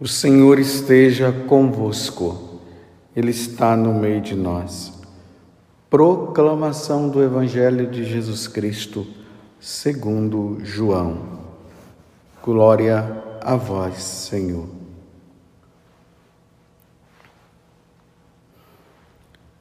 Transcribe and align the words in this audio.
O 0.00 0.08
Senhor 0.08 0.58
esteja 0.58 1.30
convosco, 1.30 2.58
Ele 3.14 3.30
está 3.30 3.76
no 3.76 3.92
meio 3.92 4.22
de 4.22 4.34
nós. 4.34 4.98
Proclamação 5.90 7.10
do 7.10 7.22
Evangelho 7.22 7.86
de 7.90 8.02
Jesus 8.06 8.48
Cristo, 8.48 9.06
segundo 9.60 10.58
João. 10.64 11.40
Glória 12.42 13.22
a 13.42 13.56
vós, 13.56 14.02
Senhor. 14.02 14.70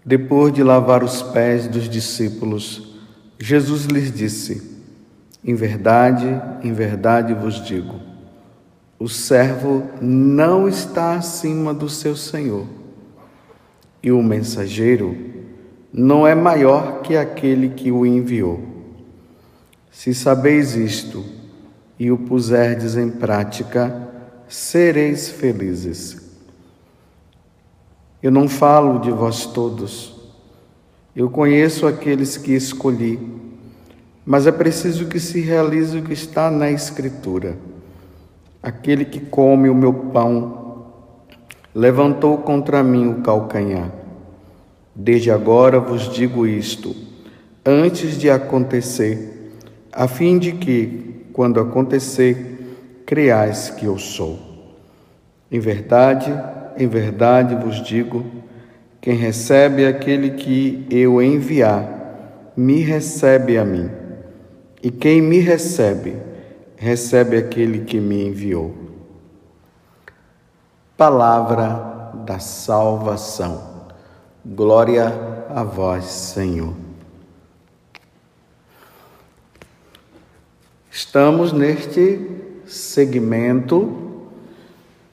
Depois 0.06 0.54
de 0.54 0.64
lavar 0.64 1.04
os 1.04 1.22
pés 1.22 1.68
dos 1.68 1.90
discípulos, 1.90 2.96
Jesus 3.38 3.84
lhes 3.88 4.10
disse: 4.10 4.80
Em 5.44 5.54
verdade, 5.54 6.28
em 6.64 6.72
verdade 6.72 7.34
vos 7.34 7.62
digo, 7.62 8.09
o 9.00 9.08
servo 9.08 9.88
não 10.02 10.68
está 10.68 11.14
acima 11.14 11.74
do 11.74 11.88
seu 11.88 12.18
senhor, 12.18 12.68
e 14.04 14.12
o 14.12 14.22
mensageiro 14.22 15.16
não 15.92 16.28
é 16.28 16.36
maior 16.36 17.02
que 17.02 17.16
aquele 17.16 17.70
que 17.70 17.92
o 17.92 18.06
enviou. 18.06 18.62
Se 19.90 20.14
sabeis 20.14 20.76
isto 20.76 21.24
e 21.98 22.12
o 22.12 22.18
puserdes 22.18 22.98
em 22.98 23.10
prática, 23.10 24.10
sereis 24.50 25.30
felizes. 25.30 26.30
Eu 28.22 28.32
não 28.32 28.50
falo 28.50 29.00
de 29.00 29.12
vós 29.12 29.46
todos, 29.46 30.20
eu 31.16 31.30
conheço 31.30 31.88
aqueles 31.88 32.36
que 32.36 32.52
escolhi, 32.52 33.18
mas 34.26 34.46
é 34.46 34.52
preciso 34.52 35.08
que 35.08 35.22
se 35.22 35.40
realize 35.40 35.98
o 35.98 36.04
que 36.04 36.14
está 36.14 36.52
na 36.52 36.70
Escritura. 36.70 37.69
Aquele 38.62 39.06
que 39.06 39.20
come 39.20 39.70
o 39.70 39.76
meu 39.76 39.94
pão 39.94 40.86
levantou 41.74 42.38
contra 42.40 42.84
mim 42.84 43.08
o 43.08 43.22
calcanhar. 43.22 43.90
Desde 44.94 45.32
agora 45.32 45.80
vos 45.80 46.12
digo 46.14 46.46
isto, 46.46 46.94
antes 47.66 48.18
de 48.18 48.30
acontecer, 48.30 49.54
a 49.94 50.08
fim 50.08 50.38
de 50.38 50.52
que, 50.52 51.26
quando 51.32 51.60
acontecer, 51.60 52.60
creais 53.06 53.70
que 53.70 53.86
eu 53.86 53.98
sou. 53.98 54.38
Em 55.50 55.60
verdade, 55.60 56.32
em 56.78 56.88
verdade 56.88 57.56
vos 57.56 57.82
digo: 57.82 58.26
quem 59.00 59.16
recebe 59.16 59.86
aquele 59.86 60.32
que 60.32 60.86
eu 60.90 61.22
enviar, 61.22 62.54
me 62.58 62.82
recebe 62.82 63.58
a 63.58 63.64
mim. 63.64 63.90
E 64.84 64.92
quem 64.92 65.22
me 65.22 65.40
recebe, 65.40 66.16
recebe 66.80 67.36
aquele 67.36 67.84
que 67.84 68.00
me 68.00 68.26
enviou. 68.26 68.74
Palavra 70.96 72.14
da 72.26 72.40
salvação. 72.40 73.90
Glória 74.46 75.14
a 75.54 75.62
vós, 75.62 76.06
Senhor. 76.06 76.74
Estamos 80.90 81.52
neste 81.52 82.64
segmento 82.66 84.30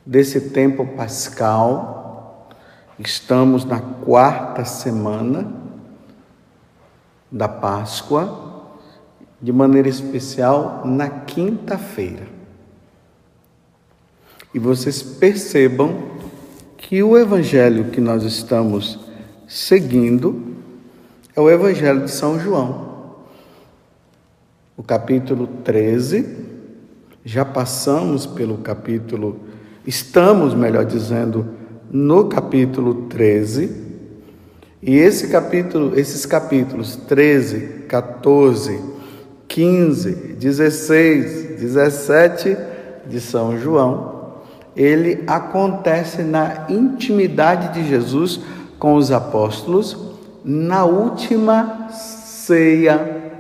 desse 0.04 0.50
tempo 0.50 0.86
pascal. 0.86 2.48
Estamos 2.96 3.64
na 3.64 3.80
quarta 3.80 4.64
semana 4.64 5.52
da 7.30 7.48
Páscoa 7.48 8.45
de 9.40 9.52
maneira 9.52 9.88
especial 9.88 10.82
na 10.84 11.08
quinta-feira. 11.08 12.26
E 14.54 14.58
vocês 14.58 15.02
percebam 15.02 16.16
que 16.78 17.02
o 17.02 17.18
evangelho 17.18 17.90
que 17.90 18.00
nós 18.00 18.22
estamos 18.22 18.98
seguindo 19.46 20.56
é 21.34 21.40
o 21.40 21.50
evangelho 21.50 22.04
de 22.04 22.10
São 22.10 22.40
João. 22.40 22.86
O 24.76 24.82
capítulo 24.82 25.46
13, 25.64 26.36
já 27.24 27.44
passamos 27.44 28.24
pelo 28.24 28.58
capítulo, 28.58 29.40
estamos, 29.86 30.54
melhor 30.54 30.84
dizendo, 30.84 31.46
no 31.90 32.28
capítulo 32.28 33.06
13. 33.08 33.84
E 34.82 34.96
esse 34.96 35.28
capítulo, 35.28 35.98
esses 35.98 36.24
capítulos 36.24 36.96
13, 36.96 37.84
14, 37.88 38.95
15, 39.56 40.12
16, 40.38 41.58
17 41.58 42.58
de 43.06 43.18
São 43.18 43.58
João, 43.58 44.42
ele 44.76 45.24
acontece 45.26 46.20
na 46.20 46.66
intimidade 46.68 47.72
de 47.72 47.88
Jesus 47.88 48.38
com 48.78 48.96
os 48.96 49.10
apóstolos 49.10 49.96
na 50.44 50.84
última 50.84 51.88
ceia. 51.88 53.32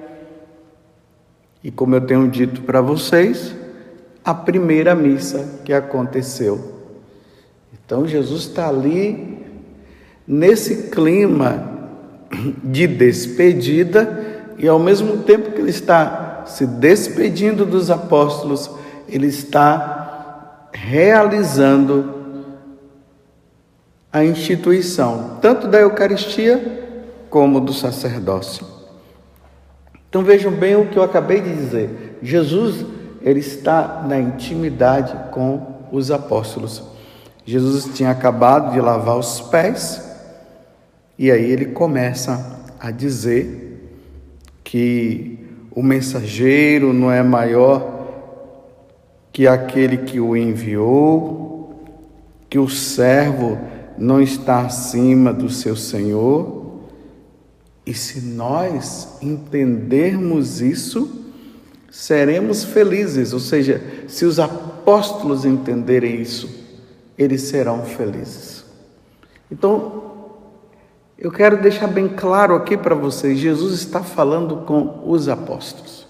E 1.62 1.70
como 1.70 1.94
eu 1.96 2.00
tenho 2.00 2.26
dito 2.30 2.62
para 2.62 2.80
vocês, 2.80 3.54
a 4.24 4.32
primeira 4.32 4.94
missa 4.94 5.60
que 5.66 5.72
aconteceu. 5.74 6.80
Então 7.74 8.06
Jesus 8.06 8.44
está 8.44 8.70
ali 8.70 9.44
nesse 10.26 10.84
clima 10.84 11.76
de 12.64 12.86
despedida 12.86 14.25
e 14.58 14.66
ao 14.66 14.78
mesmo 14.78 15.18
tempo 15.18 15.52
que 15.52 15.60
ele 15.60 15.70
está 15.70 16.44
se 16.46 16.66
despedindo 16.66 17.66
dos 17.66 17.90
apóstolos, 17.90 18.70
ele 19.08 19.26
está 19.26 20.68
realizando 20.72 22.14
a 24.12 24.24
instituição, 24.24 25.38
tanto 25.42 25.68
da 25.68 25.78
Eucaristia 25.80 27.04
como 27.28 27.60
do 27.60 27.72
sacerdócio. 27.72 28.66
Então 30.08 30.22
vejam 30.22 30.52
bem 30.52 30.76
o 30.76 30.86
que 30.86 30.96
eu 30.96 31.02
acabei 31.02 31.40
de 31.40 31.54
dizer. 31.54 32.18
Jesus, 32.22 32.86
ele 33.20 33.40
está 33.40 34.04
na 34.08 34.18
intimidade 34.18 35.14
com 35.32 35.84
os 35.92 36.10
apóstolos. 36.10 36.82
Jesus 37.44 37.94
tinha 37.94 38.10
acabado 38.10 38.72
de 38.72 38.80
lavar 38.80 39.18
os 39.18 39.40
pés 39.40 40.02
e 41.18 41.30
aí 41.30 41.50
ele 41.50 41.66
começa 41.66 42.58
a 42.80 42.90
dizer 42.90 43.65
que 44.66 45.38
o 45.70 45.80
mensageiro 45.80 46.92
não 46.92 47.08
é 47.08 47.22
maior 47.22 47.94
que 49.32 49.46
aquele 49.46 49.98
que 49.98 50.18
o 50.18 50.36
enviou, 50.36 51.84
que 52.50 52.58
o 52.58 52.68
servo 52.68 53.56
não 53.96 54.20
está 54.20 54.62
acima 54.62 55.32
do 55.32 55.48
seu 55.48 55.76
senhor. 55.76 56.80
E 57.86 57.94
se 57.94 58.20
nós 58.20 59.18
entendermos 59.22 60.60
isso, 60.60 61.24
seremos 61.88 62.64
felizes. 62.64 63.32
Ou 63.32 63.38
seja, 63.38 63.80
se 64.08 64.24
os 64.24 64.40
apóstolos 64.40 65.44
entenderem 65.44 66.20
isso, 66.20 66.50
eles 67.16 67.42
serão 67.42 67.84
felizes. 67.84 68.64
Então, 69.48 70.05
eu 71.18 71.30
quero 71.30 71.60
deixar 71.62 71.86
bem 71.86 72.08
claro 72.08 72.54
aqui 72.54 72.76
para 72.76 72.94
vocês: 72.94 73.38
Jesus 73.38 73.74
está 73.74 74.02
falando 74.02 74.58
com 74.66 75.02
os 75.06 75.28
apóstolos. 75.28 76.06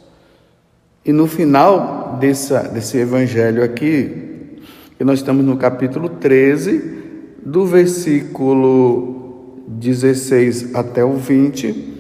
E 1.05 1.13
no 1.13 1.29
final 1.29 2.19
desse 2.19 2.99
evangelho 2.99 3.63
aqui, 3.63 4.59
que 4.99 5.05
nós 5.05 5.21
estamos 5.21 5.45
no 5.45 5.57
capítulo 5.57 6.09
13, 6.09 6.97
do 7.45 7.65
versículo 7.65 9.63
16 9.69 10.75
até 10.75 11.05
o 11.05 11.13
20, 11.13 11.95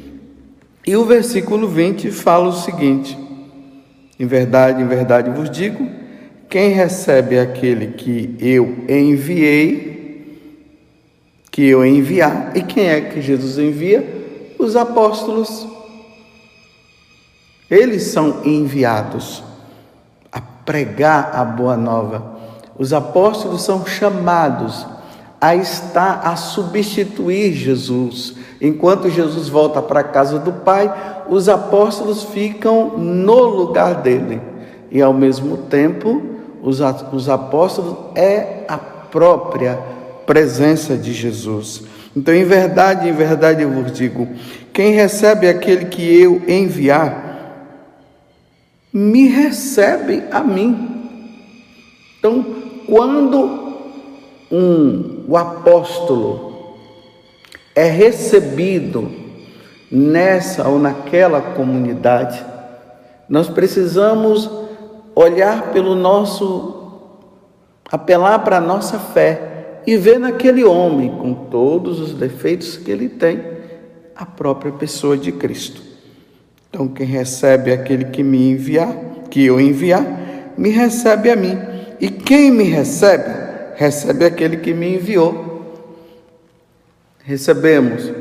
e 0.85 0.97
o 0.97 1.05
versículo 1.05 1.69
20 1.69 2.11
fala 2.11 2.49
o 2.49 2.53
seguinte: 2.53 3.17
Em 4.19 4.27
verdade, 4.27 4.83
em 4.83 4.87
verdade 4.87 5.31
vos 5.31 5.49
digo, 5.49 5.89
quem 6.49 6.71
recebe 6.71 7.39
aquele 7.39 7.89
que 7.89 8.35
eu 8.41 8.85
enviei, 8.89 9.96
que 11.57 11.67
eu 11.67 11.87
enviar. 11.87 12.53
E 12.55 12.61
quem 12.61 12.87
é 12.87 13.01
que 13.01 13.23
Jesus 13.23 13.57
envia? 13.57 14.55
Os 14.59 14.77
apóstolos. 14.77 15.67
Eles 17.71 18.03
são 18.03 18.43
enviados 18.45 19.43
a 20.31 20.39
pregar 20.39 21.31
a 21.33 21.43
boa 21.43 21.75
nova. 21.75 22.37
Os 22.79 22.93
apóstolos 22.93 23.63
são 23.63 23.87
chamados 23.87 24.87
a 25.41 25.57
estar 25.57 26.21
a 26.25 26.37
substituir 26.37 27.55
Jesus. 27.55 28.35
Enquanto 28.61 29.09
Jesus 29.09 29.49
volta 29.49 29.81
para 29.81 30.01
a 30.01 30.05
casa 30.05 30.39
do 30.39 30.53
Pai, 30.53 31.25
os 31.27 31.49
apóstolos 31.49 32.23
ficam 32.25 32.99
no 32.99 33.45
lugar 33.45 34.03
dele. 34.03 34.43
E 34.91 35.01
ao 35.01 35.15
mesmo 35.15 35.57
tempo, 35.57 36.21
os, 36.63 36.81
os 37.15 37.31
apóstolos 37.31 37.97
é 38.15 38.67
a 38.69 38.77
própria 38.77 39.96
presença 40.27 40.97
de 40.97 41.13
Jesus. 41.13 41.85
Então, 42.15 42.35
em 42.35 42.45
verdade, 42.45 43.09
em 43.09 43.13
verdade 43.13 43.63
eu 43.63 43.71
vos 43.71 43.93
digo: 43.93 44.29
quem 44.73 44.93
recebe 44.93 45.49
aquele 45.49 45.87
que 45.87 46.03
eu 46.03 46.43
enviar, 46.49 47.25
me 48.93 49.29
recebe 49.29 50.25
a 50.31 50.43
mim. 50.43 50.93
Então, 52.19 52.45
quando 52.87 53.79
um, 54.51 55.25
o 55.29 55.37
apóstolo 55.37 56.75
é 57.75 57.89
recebido 57.89 59.11
nessa 59.91 60.67
ou 60.69 60.79
naquela 60.79 61.41
comunidade, 61.41 62.45
nós 63.29 63.49
precisamos 63.49 64.51
olhar 65.15 65.73
pelo 65.73 65.95
nosso, 65.95 67.13
apelar 67.91 68.41
para 68.41 68.59
a 68.59 68.61
nossa 68.61 68.99
fé 68.99 69.56
e 69.87 69.97
ver 69.97 70.19
naquele 70.19 70.65
homem, 70.65 71.11
com 71.17 71.33
todos 71.33 72.01
os 72.01 72.13
defeitos 72.13 72.77
que 72.77 72.91
ele 72.91 73.09
tem, 73.09 73.41
a 74.15 74.27
própria 74.27 74.73
pessoa 74.73 75.17
de 75.17 75.31
Cristo. 75.31 75.83
Então, 76.69 76.89
quem 76.89 77.07
recebe 77.07 77.73
aquele 77.73 78.07
que 78.07 78.23
me 78.23 78.51
enviar, 78.51 78.95
que 79.31 79.45
eu 79.45 79.61
enviar, 79.61 80.05
me 80.57 80.71
recebe 80.71 81.31
a 81.31 81.37
mim. 81.37 81.57
E 82.01 82.11
quem 82.11 82.51
me 82.51 82.65
recebe, 82.65 83.31
recebe 83.77 84.25
aquele 84.25 84.57
que 84.57 84.75
me 84.75 84.97
enviou. 84.97 85.47
Recebemos 87.23 88.13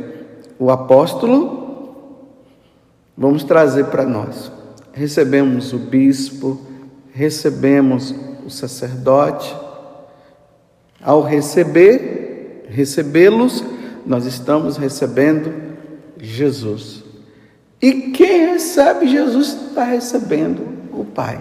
o 0.57 0.69
apóstolo, 0.69 2.27
vamos 3.17 3.43
trazer 3.43 3.85
para 3.85 4.05
nós. 4.05 4.51
Recebemos 4.93 5.73
o 5.73 5.77
bispo, 5.77 6.61
recebemos 7.13 8.13
o 8.45 8.49
sacerdote. 8.49 9.64
Ao 11.05 11.21
receber, 11.21 12.65
recebê-los, 12.67 13.63
nós 14.03 14.25
estamos 14.25 14.75
recebendo 14.75 15.53
Jesus. 16.17 17.03
E 17.79 18.09
quem 18.09 18.53
recebe 18.53 19.07
Jesus 19.07 19.49
está 19.49 19.83
recebendo 19.83 20.67
o 20.91 21.05
Pai. 21.05 21.39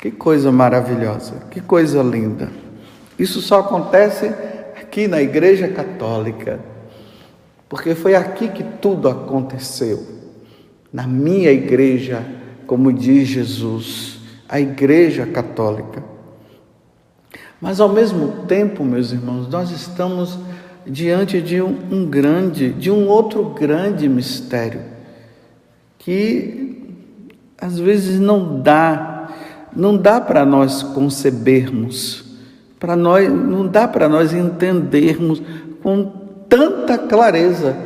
Que 0.00 0.10
coisa 0.10 0.50
maravilhosa, 0.50 1.34
que 1.52 1.60
coisa 1.60 2.02
linda. 2.02 2.50
Isso 3.16 3.40
só 3.40 3.60
acontece 3.60 4.26
aqui 4.80 5.06
na 5.06 5.22
Igreja 5.22 5.68
Católica, 5.68 6.58
porque 7.68 7.94
foi 7.94 8.16
aqui 8.16 8.48
que 8.48 8.64
tudo 8.64 9.08
aconteceu. 9.08 10.04
Na 10.92 11.06
minha 11.06 11.52
igreja, 11.52 12.26
como 12.66 12.92
diz 12.92 13.28
Jesus, 13.28 14.18
a 14.48 14.58
Igreja 14.58 15.26
Católica. 15.26 16.02
Mas 17.60 17.80
ao 17.80 17.88
mesmo 17.88 18.46
tempo, 18.46 18.84
meus 18.84 19.12
irmãos, 19.12 19.48
nós 19.48 19.70
estamos 19.70 20.38
diante 20.86 21.42
de 21.42 21.60
um, 21.60 21.76
um 21.90 22.06
grande, 22.06 22.70
de 22.70 22.90
um 22.90 23.06
outro 23.06 23.44
grande 23.50 24.08
mistério 24.08 24.80
que 25.98 26.96
às 27.60 27.78
vezes 27.78 28.18
não 28.18 28.60
dá, 28.62 29.30
não 29.76 29.96
dá 29.96 30.20
para 30.20 30.46
nós 30.46 30.82
concebermos, 30.82 32.24
para 32.78 32.96
nós 32.96 33.30
não 33.30 33.66
dá 33.66 33.86
para 33.86 34.08
nós 34.08 34.32
entendermos 34.32 35.42
com 35.82 36.10
tanta 36.48 36.96
clareza. 36.96 37.76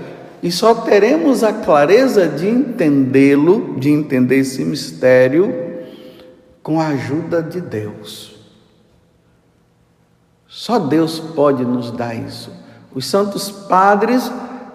E 0.41 0.53
só 0.53 0.75
teremos 0.75 1.43
a 1.43 1.53
clareza 1.53 2.29
de 2.29 2.49
entendê-lo, 2.49 3.77
de 3.79 3.91
entender 3.91 4.39
esse 4.39 4.65
mistério, 4.65 5.53
com 6.63 6.81
a 6.81 6.89
ajuda 6.89 7.43
de 7.43 7.61
Deus. 7.61 8.34
Só 10.57 10.79
Deus 10.79 11.19
pode 11.19 11.65
nos 11.65 11.91
dar 11.91 12.15
isso. 12.15 12.49
Os 12.95 13.07
santos 13.07 13.51
padres 13.51 14.31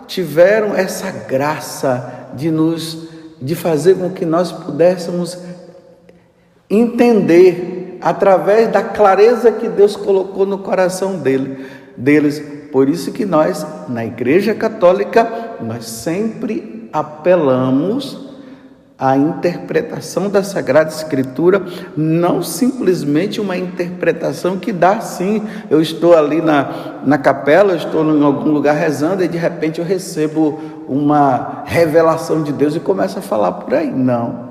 tiveram 0.08 0.76
essa 0.76 1.10
graça 1.10 2.32
de 2.34 2.52
nos 2.52 3.08
de 3.42 3.56
fazer 3.56 3.96
com 3.96 4.10
que 4.10 4.26
nós 4.26 4.52
pudéssemos 4.52 5.38
entender 6.70 7.98
através 8.02 8.70
da 8.70 8.84
clareza 8.84 9.54
que 9.54 9.70
Deus 9.70 9.96
colocou 9.96 10.46
no 10.46 10.58
coração 10.58 11.18
dele, 11.18 11.66
deles. 11.96 12.44
Por 12.74 12.90
isso 12.90 13.14
que 13.14 13.26
nós, 13.26 13.66
na 13.88 14.06
Igreja 14.06 14.54
Católica, 14.54 15.56
nós 15.62 15.86
sempre 15.86 16.90
apelamos 16.92 18.29
à 19.00 19.16
interpretação 19.16 20.30
da 20.30 20.44
Sagrada 20.44 20.90
Escritura, 20.90 21.66
não 21.96 22.44
simplesmente 22.44 23.40
uma 23.40 23.56
interpretação 23.56 24.60
que 24.60 24.74
dá 24.74 25.00
sim. 25.00 25.42
Eu 25.70 25.82
estou 25.82 26.18
ali 26.18 26.42
na, 26.42 27.00
na 27.06 27.18
capela, 27.18 27.76
estou 27.76 28.04
em 28.04 28.24
algum 28.24 28.52
lugar 28.52 28.76
rezando 28.76 29.24
e 29.24 29.28
de 29.28 29.38
repente 29.38 29.80
eu 29.80 29.86
recebo 29.86 30.60
uma 30.88 31.64
revelação 31.66 32.44
de 32.44 32.52
Deus 32.52 32.76
e 32.76 32.80
começo 32.80 33.18
a 33.18 33.22
falar 33.22 33.54
por 33.54 33.74
aí. 33.74 33.90
Não. 33.90 34.50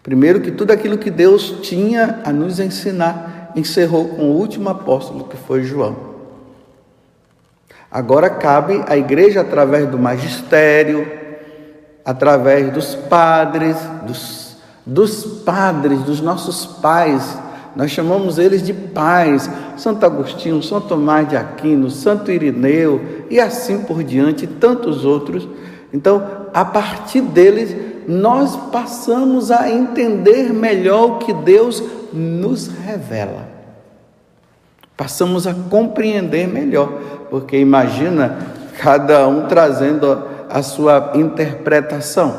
Primeiro 0.00 0.40
que 0.40 0.52
tudo 0.52 0.70
aquilo 0.70 0.96
que 0.96 1.10
Deus 1.10 1.56
tinha 1.62 2.20
a 2.24 2.32
nos 2.32 2.60
ensinar, 2.60 3.50
encerrou 3.56 4.10
com 4.10 4.30
o 4.30 4.36
último 4.36 4.68
apóstolo, 4.68 5.24
que 5.24 5.36
foi 5.36 5.64
João. 5.64 6.14
Agora 7.90 8.30
cabe 8.30 8.84
à 8.86 8.96
igreja, 8.96 9.40
através 9.40 9.88
do 9.88 9.98
magistério, 9.98 11.25
através 12.06 12.72
dos 12.72 12.94
padres, 12.94 13.76
dos, 14.06 14.56
dos 14.86 15.24
padres, 15.44 16.00
dos 16.02 16.20
nossos 16.20 16.64
pais, 16.64 17.36
nós 17.74 17.90
chamamos 17.90 18.38
eles 18.38 18.62
de 18.62 18.72
pais, 18.72 19.50
Santo 19.76 20.06
Agostinho, 20.06 20.62
Santo 20.62 20.86
Tomás 20.86 21.28
de 21.28 21.36
Aquino, 21.36 21.90
Santo 21.90 22.30
Irineu 22.30 23.26
e 23.28 23.40
assim 23.40 23.82
por 23.82 24.04
diante, 24.04 24.46
tantos 24.46 25.04
outros. 25.04 25.46
Então, 25.92 26.46
a 26.54 26.64
partir 26.64 27.20
deles, 27.20 27.76
nós 28.06 28.56
passamos 28.70 29.50
a 29.50 29.68
entender 29.68 30.52
melhor 30.52 31.04
o 31.04 31.18
que 31.18 31.32
Deus 31.34 31.82
nos 32.12 32.68
revela. 32.68 33.48
Passamos 34.96 35.46
a 35.46 35.52
compreender 35.52 36.46
melhor, 36.46 36.88
porque 37.28 37.58
imagina 37.58 38.38
cada 38.78 39.26
um 39.28 39.46
trazendo 39.46 40.35
a 40.50 40.62
sua 40.62 41.12
interpretação. 41.14 42.34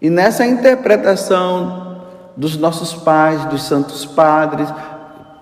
E 0.00 0.10
nessa 0.10 0.46
interpretação 0.46 2.02
dos 2.36 2.56
nossos 2.56 2.94
pais, 2.94 3.44
dos 3.46 3.62
santos 3.62 4.04
padres, 4.04 4.68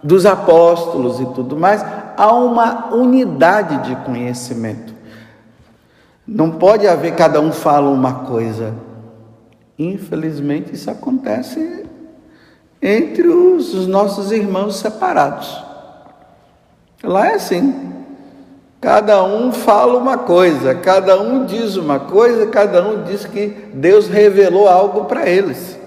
dos 0.02 0.26
apóstolos 0.26 1.20
e 1.20 1.26
tudo 1.26 1.56
mais, 1.56 1.84
há 2.16 2.32
uma 2.32 2.94
unidade 2.94 3.88
de 3.88 3.96
conhecimento. 4.05 4.94
Não 6.26 6.52
pode 6.52 6.87
haver 6.87 7.14
cada 7.14 7.40
um 7.40 7.52
fala 7.52 7.90
uma 7.90 8.25
coisa. 8.25 8.75
Infelizmente, 9.78 10.75
isso 10.75 10.90
acontece 10.90 11.84
entre 12.81 13.26
os, 13.28 13.75
os 13.75 13.87
nossos 13.87 14.31
irmãos 14.31 14.76
separados. 14.76 15.62
Lá 17.02 17.28
é 17.28 17.35
assim. 17.35 17.92
Cada 18.85 19.25
um 19.25 19.50
fala 19.50 19.97
uma 19.97 20.19
coisa, 20.19 20.75
cada 20.75 21.19
um 21.19 21.47
diz 21.47 21.75
uma 21.75 21.99
coisa, 21.99 22.47
cada 22.49 22.87
um 22.87 23.03
diz 23.03 23.25
que 23.25 23.47
Deus 23.73 24.09
revelou 24.09 24.69
algo 24.69 25.07
para 25.07 25.26
eles. 25.26 25.81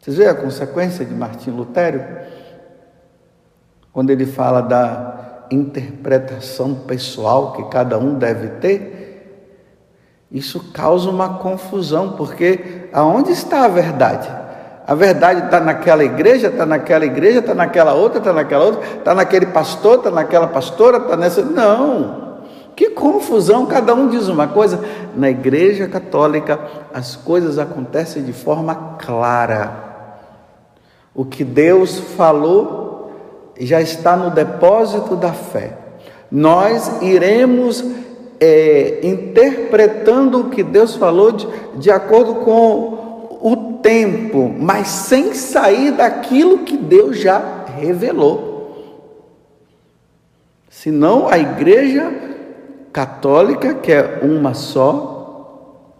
Vocês 0.00 0.16
veem 0.16 0.30
a 0.30 0.34
consequência 0.34 1.04
de 1.04 1.12
Martim 1.12 1.50
Lutero? 1.50 2.02
Quando 3.92 4.08
ele 4.08 4.24
fala 4.24 4.62
da 4.62 5.44
interpretação 5.50 6.74
pessoal 6.74 7.52
que 7.52 7.64
cada 7.64 7.98
um 7.98 8.14
deve 8.14 8.48
ter, 8.60 9.44
isso 10.32 10.72
causa 10.72 11.10
uma 11.10 11.36
confusão, 11.36 12.12
porque 12.12 12.88
aonde 12.94 13.32
está 13.32 13.66
a 13.66 13.68
verdade? 13.68 14.39
A 14.90 14.94
verdade 14.96 15.44
está 15.44 15.60
naquela 15.60 16.02
igreja, 16.02 16.48
está 16.48 16.66
naquela 16.66 17.06
igreja, 17.06 17.38
está 17.38 17.54
naquela 17.54 17.94
outra, 17.94 18.18
está 18.18 18.32
naquela 18.32 18.64
outra, 18.64 18.84
está 18.98 19.14
naquele 19.14 19.46
pastor, 19.46 19.98
está 19.98 20.10
naquela 20.10 20.48
pastora, 20.48 20.96
está 20.96 21.16
nessa. 21.16 21.44
Não! 21.44 22.40
Que 22.74 22.90
confusão, 22.90 23.66
cada 23.66 23.94
um 23.94 24.08
diz 24.08 24.26
uma 24.26 24.48
coisa. 24.48 24.80
Na 25.14 25.30
igreja 25.30 25.86
católica, 25.86 26.58
as 26.92 27.14
coisas 27.14 27.56
acontecem 27.56 28.24
de 28.24 28.32
forma 28.32 28.96
clara. 28.98 29.70
O 31.14 31.24
que 31.24 31.44
Deus 31.44 32.00
falou 32.16 33.12
já 33.60 33.80
está 33.80 34.16
no 34.16 34.30
depósito 34.30 35.14
da 35.14 35.32
fé. 35.32 35.78
Nós 36.32 37.00
iremos 37.00 37.84
é, 38.40 38.98
interpretando 39.04 40.40
o 40.40 40.50
que 40.50 40.64
Deus 40.64 40.96
falou 40.96 41.30
de, 41.30 41.46
de 41.76 41.92
acordo 41.92 42.34
com 42.44 42.99
o 43.40 43.78
tempo, 43.82 44.54
mas 44.58 44.88
sem 44.88 45.34
sair 45.34 45.92
daquilo 45.92 46.58
que 46.58 46.76
Deus 46.76 47.18
já 47.18 47.64
revelou. 47.78 48.50
Senão 50.68 51.26
a 51.26 51.38
igreja 51.38 52.12
católica, 52.92 53.74
que 53.74 53.92
é 53.92 54.20
uma 54.22 54.54
só, 54.54 55.96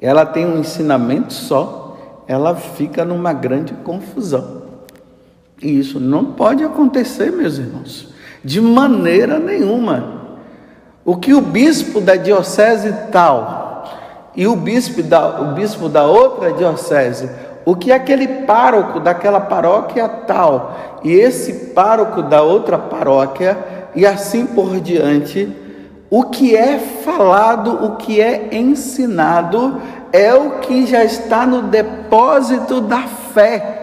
ela 0.00 0.24
tem 0.24 0.46
um 0.46 0.58
ensinamento 0.58 1.32
só, 1.32 1.96
ela 2.26 2.54
fica 2.54 3.04
numa 3.04 3.32
grande 3.32 3.74
confusão. 3.74 4.62
E 5.60 5.78
isso 5.78 5.98
não 5.98 6.32
pode 6.32 6.62
acontecer, 6.62 7.32
meus 7.32 7.58
irmãos, 7.58 8.12
de 8.42 8.60
maneira 8.60 9.38
nenhuma. 9.38 10.22
O 11.04 11.16
que 11.16 11.34
o 11.34 11.40
bispo 11.40 12.00
da 12.00 12.16
diocese 12.16 12.92
tal 13.10 13.63
e 14.36 14.46
o 14.46 14.56
bispo 14.56 15.02
da, 15.02 15.40
o 15.40 15.54
bispo 15.54 15.88
da 15.88 16.04
outra 16.04 16.52
diocese 16.52 17.28
o 17.64 17.74
que 17.74 17.90
aquele 17.90 18.28
pároco 18.44 19.00
daquela 19.00 19.40
paróquia 19.40 20.08
tal 20.08 21.00
e 21.02 21.12
esse 21.12 21.72
pároco 21.72 22.22
da 22.22 22.42
outra 22.42 22.78
paróquia 22.78 23.56
e 23.94 24.04
assim 24.04 24.46
por 24.46 24.80
diante, 24.80 25.54
o 26.10 26.24
que 26.24 26.56
é 26.56 26.78
falado, 26.78 27.84
o 27.84 27.96
que 27.96 28.20
é 28.20 28.48
ensinado, 28.52 29.80
é 30.12 30.34
o 30.34 30.58
que 30.60 30.86
já 30.86 31.04
está 31.04 31.46
no 31.46 31.62
depósito 31.62 32.80
da 32.80 33.02
fé. 33.02 33.80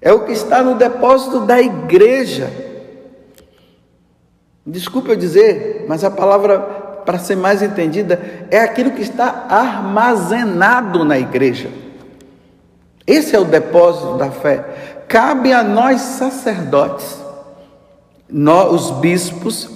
É 0.00 0.12
o 0.12 0.24
que 0.24 0.32
está 0.32 0.62
no 0.62 0.74
depósito 0.74 1.40
da 1.40 1.60
igreja. 1.60 2.50
Desculpe 4.64 5.10
eu 5.10 5.16
dizer, 5.16 5.84
mas 5.88 6.02
a 6.02 6.10
palavra, 6.10 6.75
para 7.06 7.18
ser 7.18 7.36
mais 7.36 7.62
entendida, 7.62 8.20
é 8.50 8.58
aquilo 8.58 8.90
que 8.90 9.00
está 9.00 9.46
armazenado 9.48 11.04
na 11.04 11.16
igreja. 11.16 11.70
Esse 13.06 13.36
é 13.36 13.38
o 13.38 13.44
depósito 13.44 14.18
da 14.18 14.30
fé. 14.30 15.04
Cabe 15.06 15.52
a 15.52 15.62
nós 15.62 16.00
sacerdotes, 16.00 17.22
nós, 18.28 18.72
os 18.72 18.90
bispos, 18.98 19.70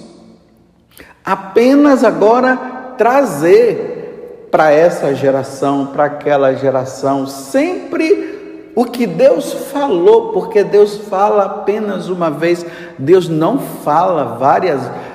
apenas 1.23 2.03
agora 2.03 2.57
trazer 2.97 4.49
para 4.51 4.69
essa 4.69 5.15
geração, 5.15 5.87
para 5.87 6.03
aquela 6.03 6.53
geração, 6.53 7.25
sempre 7.25 8.31
o 8.75 8.85
que 8.85 9.07
Deus 9.07 9.53
falou, 9.71 10.31
porque 10.33 10.63
Deus 10.63 10.97
fala 11.09 11.45
apenas 11.45 12.09
uma 12.09 12.29
vez, 12.29 12.65
Deus 12.97 13.29
não 13.29 13.59
fala 13.59 14.37
várias 14.37 14.81
vezes, 14.81 15.10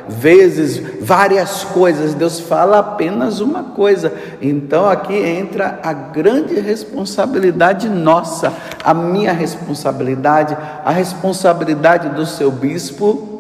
várias 1.01 1.65
coisas, 1.65 2.15
Deus 2.15 2.41
fala 2.41 2.79
apenas 2.79 3.41
uma 3.41 3.63
coisa. 3.63 4.13
Então 4.41 4.89
aqui 4.89 5.15
entra 5.15 5.81
a 5.83 5.93
grande 5.93 6.59
responsabilidade 6.61 7.89
nossa, 7.89 8.53
a 8.83 8.95
minha 8.95 9.33
responsabilidade, 9.33 10.57
a 10.85 10.91
responsabilidade 10.91 12.11
do 12.11 12.25
seu 12.25 12.51
bispo 12.51 13.37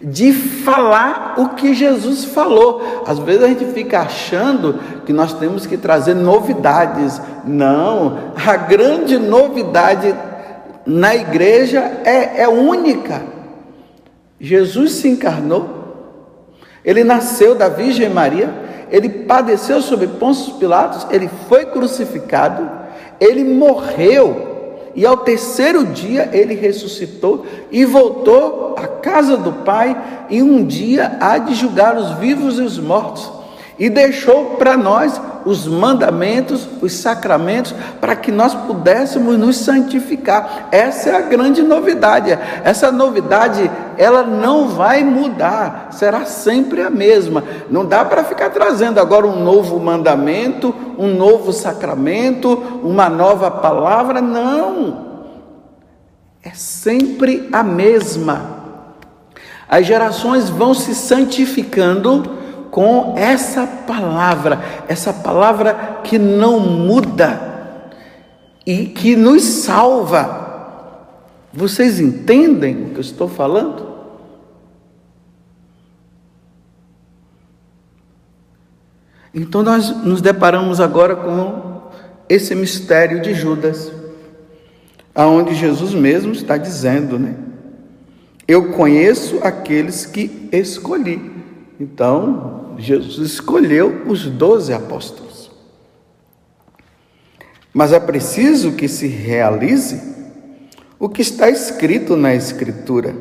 de 0.00 0.32
falar 0.32 1.34
o 1.38 1.50
que 1.50 1.72
Jesus 1.72 2.26
falou. 2.26 3.04
Às 3.06 3.18
vezes 3.18 3.42
a 3.42 3.48
gente 3.48 3.64
fica 3.72 4.00
achando 4.00 4.78
que 5.06 5.12
nós 5.12 5.32
temos 5.34 5.66
que 5.66 5.78
trazer 5.78 6.14
novidades. 6.14 7.20
Não, 7.44 8.32
a 8.46 8.56
grande 8.56 9.18
novidade 9.18 10.14
na 10.84 11.14
igreja 11.14 11.80
é, 12.04 12.42
é 12.42 12.48
única. 12.48 13.33
Jesus 14.44 14.92
se 14.92 15.08
encarnou, 15.08 15.70
ele 16.84 17.02
nasceu 17.02 17.54
da 17.54 17.66
Virgem 17.66 18.10
Maria, 18.10 18.52
ele 18.90 19.08
padeceu 19.08 19.80
sob 19.80 20.06
Pôncio 20.06 20.56
Pilatos, 20.56 21.06
ele 21.10 21.30
foi 21.48 21.64
crucificado, 21.64 22.70
ele 23.18 23.42
morreu. 23.42 24.90
E 24.94 25.06
ao 25.06 25.16
terceiro 25.16 25.86
dia 25.86 26.28
ele 26.30 26.54
ressuscitou 26.54 27.46
e 27.72 27.86
voltou 27.86 28.74
à 28.76 28.86
casa 28.86 29.38
do 29.38 29.50
Pai, 29.50 29.96
e 30.28 30.42
um 30.42 30.62
dia 30.62 31.16
há 31.20 31.38
de 31.38 31.54
julgar 31.54 31.96
os 31.96 32.18
vivos 32.18 32.58
e 32.58 32.62
os 32.62 32.78
mortos. 32.78 33.32
E 33.78 33.90
deixou 33.90 34.56
para 34.56 34.76
nós 34.76 35.20
os 35.44 35.66
mandamentos, 35.66 36.66
os 36.80 36.92
sacramentos, 36.94 37.74
para 38.00 38.16
que 38.16 38.30
nós 38.32 38.54
pudéssemos 38.54 39.36
nos 39.36 39.56
santificar. 39.56 40.68
Essa 40.70 41.10
é 41.10 41.16
a 41.16 41.20
grande 41.20 41.62
novidade. 41.62 42.38
Essa 42.62 42.90
novidade, 42.90 43.70
ela 43.98 44.22
não 44.22 44.68
vai 44.68 45.02
mudar, 45.02 45.88
será 45.90 46.24
sempre 46.24 46.82
a 46.82 46.90
mesma. 46.90 47.42
Não 47.68 47.84
dá 47.84 48.04
para 48.04 48.24
ficar 48.24 48.50
trazendo 48.50 49.00
agora 49.00 49.26
um 49.26 49.42
novo 49.42 49.78
mandamento, 49.78 50.74
um 50.96 51.08
novo 51.08 51.52
sacramento, 51.52 52.62
uma 52.82 53.08
nova 53.08 53.50
palavra, 53.50 54.20
não. 54.20 55.04
É 56.42 56.50
sempre 56.50 57.48
a 57.52 57.62
mesma. 57.62 58.62
As 59.68 59.86
gerações 59.86 60.48
vão 60.48 60.74
se 60.74 60.94
santificando 60.94 62.43
com 62.74 63.14
essa 63.16 63.68
palavra, 63.68 64.60
essa 64.88 65.12
palavra 65.12 66.00
que 66.02 66.18
não 66.18 66.58
muda 66.58 67.92
e 68.66 68.86
que 68.86 69.14
nos 69.14 69.44
salva. 69.44 71.06
Vocês 71.52 72.00
entendem 72.00 72.86
o 72.86 72.90
que 72.90 72.96
eu 72.96 73.00
estou 73.00 73.28
falando? 73.28 73.94
Então 79.32 79.62
nós 79.62 79.90
nos 80.02 80.20
deparamos 80.20 80.80
agora 80.80 81.14
com 81.14 81.80
esse 82.28 82.56
mistério 82.56 83.22
de 83.22 83.34
Judas, 83.34 83.92
aonde 85.14 85.54
Jesus 85.54 85.94
mesmo 85.94 86.32
está 86.32 86.56
dizendo, 86.56 87.20
né? 87.20 87.36
Eu 88.48 88.72
conheço 88.72 89.38
aqueles 89.44 90.04
que 90.04 90.48
escolhi. 90.50 91.33
Então, 91.78 92.74
Jesus 92.78 93.32
escolheu 93.32 94.02
os 94.06 94.26
doze 94.26 94.72
apóstolos. 94.72 95.50
Mas 97.72 97.92
é 97.92 97.98
preciso 97.98 98.72
que 98.72 98.86
se 98.86 99.08
realize 99.08 100.00
o 100.98 101.08
que 101.08 101.22
está 101.22 101.50
escrito 101.50 102.16
na 102.16 102.34
Escritura. 102.34 103.14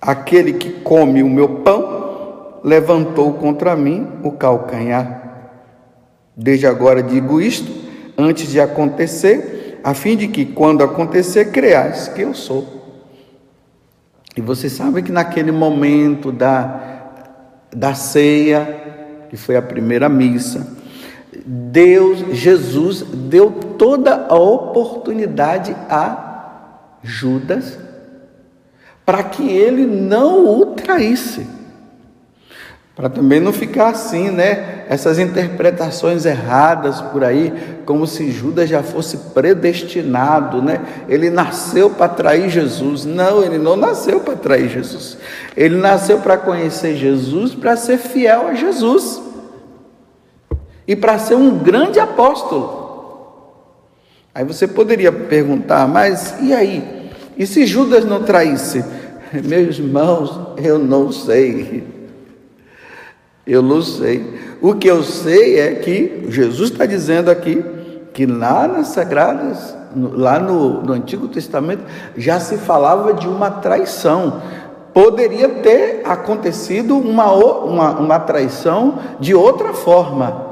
Aquele 0.00 0.54
que 0.54 0.70
come 0.80 1.22
o 1.22 1.28
meu 1.28 1.60
pão 1.60 2.60
levantou 2.64 3.34
contra 3.34 3.76
mim 3.76 4.08
o 4.24 4.32
calcanhar. 4.32 5.20
Desde 6.36 6.66
agora 6.66 7.02
digo 7.02 7.40
isto, 7.40 7.70
antes 8.18 8.50
de 8.50 8.60
acontecer, 8.60 9.78
a 9.84 9.94
fim 9.94 10.16
de 10.16 10.28
que, 10.28 10.44
quando 10.44 10.82
acontecer, 10.82 11.52
creais 11.52 12.08
que 12.08 12.22
eu 12.22 12.34
sou. 12.34 12.79
E 14.36 14.40
você 14.40 14.68
sabe 14.68 15.02
que 15.02 15.12
naquele 15.12 15.52
momento 15.52 16.30
da 16.30 16.90
da 17.74 17.94
ceia, 17.94 19.26
que 19.28 19.36
foi 19.36 19.56
a 19.56 19.62
primeira 19.62 20.08
missa, 20.08 20.66
Deus, 21.46 22.18
Jesus, 22.32 23.02
deu 23.02 23.50
toda 23.78 24.26
a 24.28 24.34
oportunidade 24.34 25.74
a 25.88 26.78
Judas 27.02 27.78
para 29.06 29.22
que 29.22 29.48
ele 29.48 29.86
não 29.86 30.60
o 30.60 30.66
traísse. 30.66 31.46
Para 32.94 33.08
também 33.08 33.40
não 33.40 33.52
ficar 33.52 33.90
assim, 33.90 34.30
né? 34.30 34.79
Essas 34.90 35.20
interpretações 35.20 36.26
erradas 36.26 37.00
por 37.00 37.22
aí, 37.22 37.52
como 37.86 38.08
se 38.08 38.32
Judas 38.32 38.68
já 38.68 38.82
fosse 38.82 39.16
predestinado, 39.32 40.60
né? 40.60 40.80
Ele 41.08 41.30
nasceu 41.30 41.90
para 41.90 42.08
trair 42.08 42.50
Jesus. 42.50 43.04
Não, 43.04 43.40
ele 43.40 43.56
não 43.56 43.76
nasceu 43.76 44.18
para 44.18 44.34
trair 44.34 44.68
Jesus. 44.68 45.16
Ele 45.56 45.76
nasceu 45.76 46.18
para 46.18 46.36
conhecer 46.36 46.96
Jesus, 46.96 47.54
para 47.54 47.76
ser 47.76 47.98
fiel 47.98 48.48
a 48.48 48.54
Jesus 48.54 49.22
e 50.88 50.96
para 50.96 51.20
ser 51.20 51.36
um 51.36 51.56
grande 51.56 52.00
apóstolo. 52.00 52.80
Aí 54.34 54.44
você 54.44 54.66
poderia 54.66 55.12
perguntar, 55.12 55.86
mas 55.86 56.34
e 56.42 56.52
aí? 56.52 57.12
E 57.38 57.46
se 57.46 57.64
Judas 57.64 58.04
não 58.04 58.24
traísse? 58.24 58.84
Meus 59.44 59.78
irmãos, 59.78 60.56
eu 60.56 60.80
não 60.80 61.12
sei. 61.12 61.99
Eu 63.50 63.62
não 63.62 63.82
sei. 63.82 64.38
O 64.62 64.76
que 64.76 64.86
eu 64.86 65.02
sei 65.02 65.58
é 65.58 65.74
que 65.74 66.26
Jesus 66.28 66.70
está 66.70 66.86
dizendo 66.86 67.32
aqui 67.32 67.64
que 68.14 68.24
lá 68.24 68.68
nas 68.68 68.88
Sagradas, 68.88 69.76
lá 69.96 70.38
no, 70.38 70.82
no 70.82 70.92
Antigo 70.92 71.26
Testamento, 71.26 71.82
já 72.16 72.38
se 72.38 72.56
falava 72.58 73.12
de 73.12 73.26
uma 73.26 73.50
traição. 73.50 74.40
Poderia 74.94 75.48
ter 75.48 76.02
acontecido 76.04 76.96
uma, 76.96 77.32
uma, 77.32 77.90
uma 77.98 78.20
traição 78.20 79.00
de 79.18 79.34
outra 79.34 79.72
forma. 79.72 80.46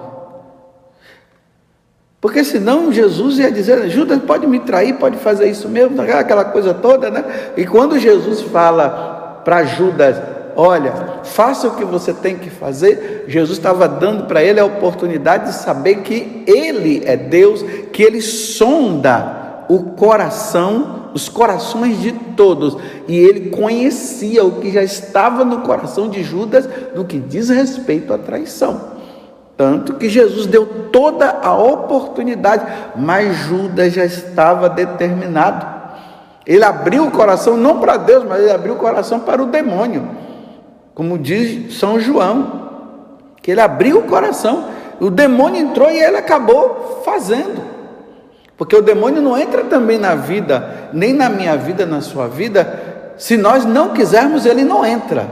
Porque 2.21 2.43
senão 2.43 2.93
Jesus 2.93 3.39
ia 3.39 3.53
dizer, 3.53 3.89
Judas 3.89 4.21
pode 4.23 4.45
me 4.45 4.59
trair, 4.59 4.95
pode 4.95 5.19
fazer 5.19 5.49
isso 5.49 5.69
mesmo, 5.69 6.03
aquela 6.03 6.47
coisa 6.47 6.75
toda, 6.75 7.13
né? 7.13 7.25
E 7.57 7.65
quando 7.65 7.97
Jesus 7.97 8.43
fala 8.43 9.41
para 9.45 9.63
Judas, 9.63 10.17
Olha, 10.61 11.21
faça 11.23 11.69
o 11.69 11.77
que 11.77 11.85
você 11.85 12.13
tem 12.13 12.37
que 12.37 12.51
fazer. 12.51 13.27
Jesus 13.29 13.57
estava 13.57 13.87
dando 13.87 14.25
para 14.25 14.43
ele 14.43 14.59
a 14.59 14.65
oportunidade 14.65 15.45
de 15.45 15.55
saber 15.55 15.99
que 15.99 16.43
ele 16.49 17.01
é 17.07 17.17
Deus, 17.17 17.63
que 17.93 18.03
ele 18.03 18.21
sonda 18.21 19.67
o 19.69 19.91
coração, 19.91 21.11
os 21.15 21.29
corações 21.29 22.01
de 22.01 22.11
todos, 22.11 22.77
e 23.07 23.17
ele 23.17 23.51
conhecia 23.51 24.45
o 24.45 24.61
que 24.61 24.73
já 24.73 24.83
estava 24.83 25.45
no 25.45 25.61
coração 25.61 26.09
de 26.09 26.25
Judas 26.25 26.69
no 26.93 27.05
que 27.05 27.21
diz 27.21 27.49
respeito 27.51 28.13
à 28.13 28.19
traição. 28.19 28.81
Tanto 29.57 29.95
que 29.95 30.09
Jesus 30.09 30.47
deu 30.47 30.67
toda 30.91 31.39
a 31.41 31.57
oportunidade, 31.57 32.67
mas 32.97 33.37
Judas 33.47 33.93
já 33.93 34.05
estava 34.05 34.69
determinado. 34.69 35.65
Ele 36.45 36.65
abriu 36.65 37.07
o 37.07 37.13
coração 37.13 37.57
não 37.57 37.79
para 37.79 37.97
Deus, 37.97 38.25
mas 38.25 38.41
ele 38.41 38.51
abriu 38.51 38.75
o 38.75 38.79
coração 38.79 39.21
para 39.21 39.41
o 39.41 39.47
demônio 39.47 40.27
como 40.99 41.17
diz 41.17 41.79
São 41.79 42.01
João, 42.01 42.71
que 43.41 43.53
ele 43.53 43.61
abriu 43.61 44.01
o 44.01 44.03
coração. 44.03 44.69
O 44.99 45.11
demônio 45.11 45.61
entrou 45.61 45.89
e 45.89 45.97
ele 45.97 46.17
acabou 46.17 47.03
fazendo. 47.05 47.63
Porque 48.57 48.75
o 48.75 48.83
demônio 48.83 49.23
não 49.23 49.39
entra 49.39 49.63
também 49.63 49.97
na 49.97 50.17
vida, 50.17 50.91
nem 50.93 51.13
na 51.13 51.29
minha 51.29 51.57
vida, 51.57 51.87
na 51.87 52.01
sua 52.01 52.27
vida. 52.27 53.13
Se 53.17 53.37
nós 53.37 53.65
não 53.65 53.91
quisermos, 53.91 54.45
ele 54.45 54.65
não 54.65 54.85
entra. 54.85 55.31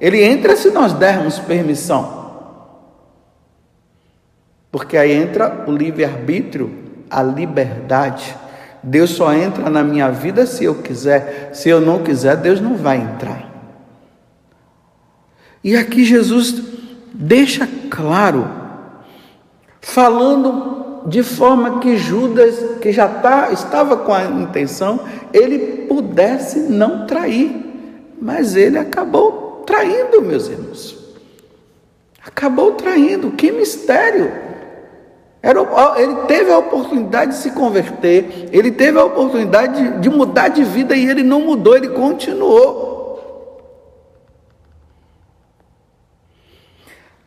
Ele 0.00 0.22
entra 0.22 0.54
se 0.54 0.70
nós 0.70 0.92
dermos 0.92 1.40
permissão. 1.40 2.30
Porque 4.70 4.96
aí 4.96 5.10
entra 5.10 5.64
o 5.66 5.72
livre-arbítrio, 5.72 6.72
a 7.10 7.20
liberdade. 7.20 8.36
Deus 8.80 9.10
só 9.10 9.32
entra 9.32 9.68
na 9.68 9.82
minha 9.82 10.08
vida 10.08 10.46
se 10.46 10.66
eu 10.66 10.76
quiser. 10.76 11.50
Se 11.52 11.68
eu 11.68 11.80
não 11.80 12.04
quiser, 12.04 12.36
Deus 12.36 12.60
não 12.60 12.76
vai 12.76 12.98
entrar. 12.98 13.49
E 15.62 15.76
aqui 15.76 16.04
Jesus 16.04 16.54
deixa 17.12 17.68
claro, 17.90 18.48
falando 19.80 21.02
de 21.06 21.22
forma 21.22 21.80
que 21.80 21.96
Judas, 21.96 22.78
que 22.80 22.92
já 22.92 23.08
tá, 23.08 23.50
estava 23.52 23.96
com 23.98 24.12
a 24.12 24.24
intenção, 24.24 25.00
ele 25.32 25.86
pudesse 25.86 26.60
não 26.60 27.06
trair. 27.06 27.68
Mas 28.20 28.54
ele 28.54 28.78
acabou 28.78 29.64
traindo, 29.66 30.20
meus 30.20 30.48
irmãos. 30.48 30.98
Acabou 32.24 32.72
traindo. 32.72 33.30
Que 33.30 33.50
mistério! 33.50 34.30
Era, 35.42 35.60
ele 35.96 36.14
teve 36.26 36.52
a 36.52 36.58
oportunidade 36.58 37.32
de 37.32 37.38
se 37.38 37.52
converter, 37.52 38.50
ele 38.52 38.70
teve 38.70 38.98
a 38.98 39.04
oportunidade 39.04 39.82
de, 39.82 40.00
de 40.00 40.10
mudar 40.10 40.48
de 40.48 40.62
vida 40.62 40.94
e 40.94 41.08
ele 41.08 41.22
não 41.22 41.40
mudou, 41.40 41.74
ele 41.74 41.88
continuou. 41.88 42.89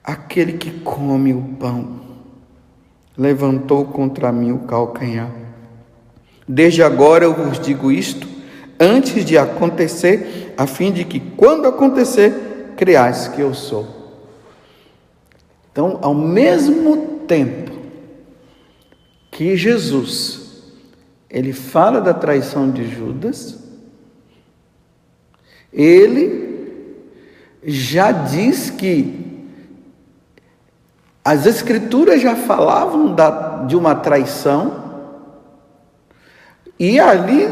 Aquele 0.04 0.54
que 0.54 0.70
come 0.82 1.34
o 1.34 1.42
pão 1.60 2.02
levantou 3.18 3.86
contra 3.86 4.32
mim 4.32 4.52
o 4.52 4.60
calcanhar. 4.60 5.32
Desde 6.48 6.84
agora 6.84 7.24
eu 7.24 7.34
vos 7.34 7.60
digo 7.60 7.92
isto, 7.92 8.28
antes 8.80 9.24
de 9.24 9.38
acontecer, 9.38 10.54
a 10.58 10.68
fim 10.68 10.92
de 10.92 11.06
que, 11.06 11.20
quando 11.20 11.68
acontecer, 11.68 12.74
creais 12.76 13.28
que 13.30 13.40
eu 13.40 13.54
sou. 13.54 13.88
Então, 15.72 16.00
ao 16.02 16.14
mesmo 16.14 17.20
tempo 17.28 17.72
que 19.32 19.56
Jesus 19.56 20.44
ele 21.34 21.52
fala 21.52 22.00
da 22.00 22.14
traição 22.14 22.70
de 22.70 22.88
Judas, 22.88 23.58
ele 25.74 27.02
já 27.64 28.12
diz 28.12 28.70
que 28.70 29.33
as 31.24 31.46
escrituras 31.46 32.22
já 32.22 32.36
falavam 32.36 33.14
da, 33.16 33.64
de 33.66 33.76
uma 33.76 33.96
traição, 33.96 34.84
e 36.78 37.00
ali, 37.00 37.48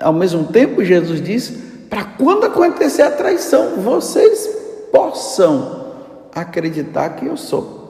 ao 0.00 0.12
mesmo 0.12 0.44
tempo, 0.44 0.84
Jesus 0.84 1.22
diz: 1.22 1.50
para 1.88 2.04
quando 2.04 2.44
acontecer 2.44 3.02
a 3.02 3.10
traição, 3.10 3.76
vocês 3.76 4.46
possam 4.90 5.92
acreditar 6.34 7.10
que 7.10 7.26
eu 7.26 7.36
sou. 7.36 7.80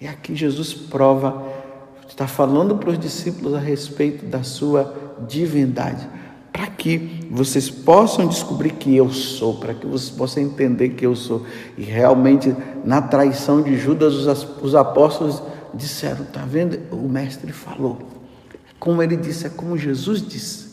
E 0.00 0.06
aqui 0.06 0.34
Jesus 0.34 0.74
prova 0.74 1.44
está 2.08 2.26
falando 2.26 2.76
para 2.76 2.90
os 2.90 2.98
discípulos 2.98 3.54
a 3.54 3.58
respeito 3.58 4.26
da 4.26 4.42
sua 4.42 4.94
divindade, 5.26 6.06
para 6.52 6.66
que 6.66 7.26
vocês 7.30 7.70
possam 7.70 8.26
descobrir 8.26 8.72
que 8.72 8.94
eu 8.94 9.10
sou, 9.10 9.54
para 9.54 9.72
que 9.72 9.86
vocês 9.86 10.10
possam 10.10 10.42
entender 10.42 10.90
que 10.90 11.06
eu 11.06 11.16
sou. 11.16 11.46
E 11.78 11.82
realmente, 11.82 12.54
na 12.84 13.00
traição 13.00 13.62
de 13.62 13.76
Judas, 13.78 14.14
os 14.60 14.74
apóstolos 14.74 15.42
disseram: 15.72 16.24
está 16.24 16.44
vendo? 16.44 16.78
O 16.94 17.08
mestre 17.08 17.52
falou. 17.52 17.98
Como 18.78 19.02
ele 19.02 19.16
disse, 19.16 19.46
é 19.46 19.50
como 19.50 19.78
Jesus 19.78 20.20
disse. 20.20 20.72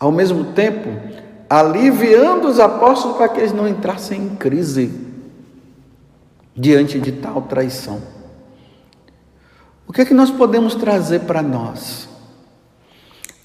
Ao 0.00 0.10
mesmo 0.10 0.52
tempo, 0.52 0.88
aliviando 1.48 2.48
os 2.48 2.58
apóstolos 2.58 3.16
para 3.16 3.28
que 3.28 3.38
eles 3.38 3.52
não 3.52 3.68
entrassem 3.68 4.20
em 4.20 4.34
crise 4.34 4.90
diante 6.56 6.98
de 6.98 7.12
tal 7.12 7.42
traição. 7.42 8.00
O 9.86 9.92
que 9.92 10.00
é 10.00 10.04
que 10.04 10.14
nós 10.14 10.30
podemos 10.30 10.74
trazer 10.74 11.20
para 11.20 11.42
nós? 11.42 12.08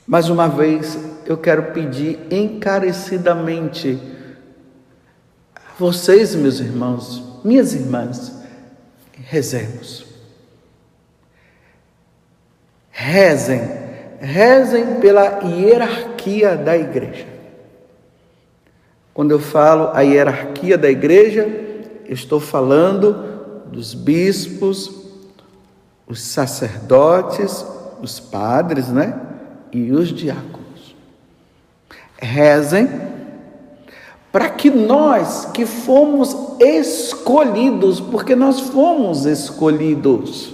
Mais 0.07 0.29
uma 0.29 0.47
vez, 0.47 0.97
eu 1.25 1.35
quero 1.35 1.73
pedir 1.73 2.17
encarecidamente 2.31 4.01
a 5.53 5.77
vocês, 5.77 6.33
meus 6.33 6.61
irmãos, 6.61 7.41
minhas 7.43 7.73
irmãs, 7.73 8.41
rezemos. 9.11 10.05
Rezem, 12.89 13.61
rezem 14.21 14.95
pela 15.01 15.43
hierarquia 15.43 16.55
da 16.55 16.77
igreja. 16.77 17.27
Quando 19.13 19.31
eu 19.31 19.39
falo 19.39 19.89
a 19.93 20.01
hierarquia 20.03 20.77
da 20.77 20.89
igreja, 20.89 21.45
estou 22.07 22.39
falando 22.39 23.65
dos 23.65 23.93
bispos, 23.93 24.89
os 26.07 26.21
sacerdotes, 26.21 27.65
os 28.01 28.21
padres, 28.21 28.87
né? 28.87 29.26
E 29.71 29.91
os 29.91 30.09
diáconos. 30.09 30.95
Rezem 32.19 32.87
para 34.31 34.49
que 34.49 34.69
nós 34.69 35.45
que 35.53 35.65
fomos 35.65 36.35
escolhidos, 36.59 37.99
porque 37.99 38.35
nós 38.35 38.59
fomos 38.59 39.25
escolhidos, 39.25 40.53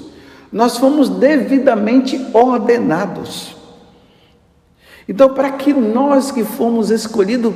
nós 0.52 0.78
fomos 0.78 1.10
devidamente 1.10 2.23
ordenados. 2.34 3.56
Então, 5.08 5.34
para 5.34 5.52
que 5.52 5.73
nós 5.73 6.32
que 6.32 6.43
fomos 6.45 6.91
escolhido, 6.91 7.54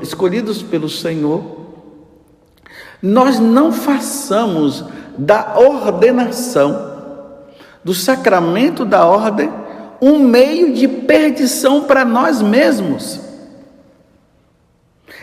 escolhidos 0.00 0.62
pelo 0.62 0.88
Senhor, 0.88 1.42
nós 3.02 3.38
não 3.38 3.70
façamos 3.70 4.84
da 5.18 5.58
ordenação 5.58 6.94
do 7.84 7.92
sacramento 7.92 8.84
da 8.84 9.04
ordem 9.04 9.50
um 10.00 10.18
meio 10.18 10.74
de 10.74 10.86
perdição 10.86 11.84
para 11.84 12.04
nós 12.04 12.42
mesmos. 12.42 13.20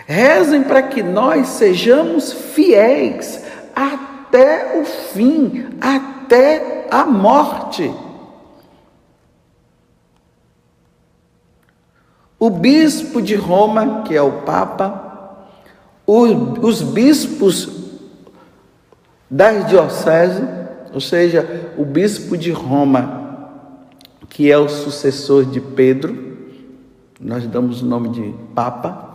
Rezem 0.06 0.64
para 0.64 0.84
que 0.84 1.02
nós 1.02 1.48
sejamos 1.48 2.34
fiéis 2.34 3.44
até 3.76 4.80
o 4.80 4.86
fim, 4.86 5.68
até 5.80 6.88
a 6.92 7.06
morte. 7.06 7.94
O 12.38 12.50
bispo 12.50 13.22
de 13.22 13.36
Roma, 13.36 14.04
que 14.04 14.14
é 14.14 14.22
o 14.22 14.42
Papa, 14.42 15.48
os 16.06 16.82
bispos 16.82 17.70
das 19.30 19.68
dioceses, 19.68 20.44
ou 20.94 21.00
seja, 21.00 21.72
o 21.78 21.86
bispo 21.86 22.38
de 22.38 22.52
Roma, 22.52 23.23
que 24.34 24.52
é 24.52 24.58
o 24.58 24.67
sucessor 24.67 25.46
de 25.46 25.62
Pedro, 25.62 26.36
nós 27.22 27.46
damos 27.46 27.84
o 27.84 27.86
nome 27.86 28.10
de 28.10 28.34
Papa, 28.56 29.12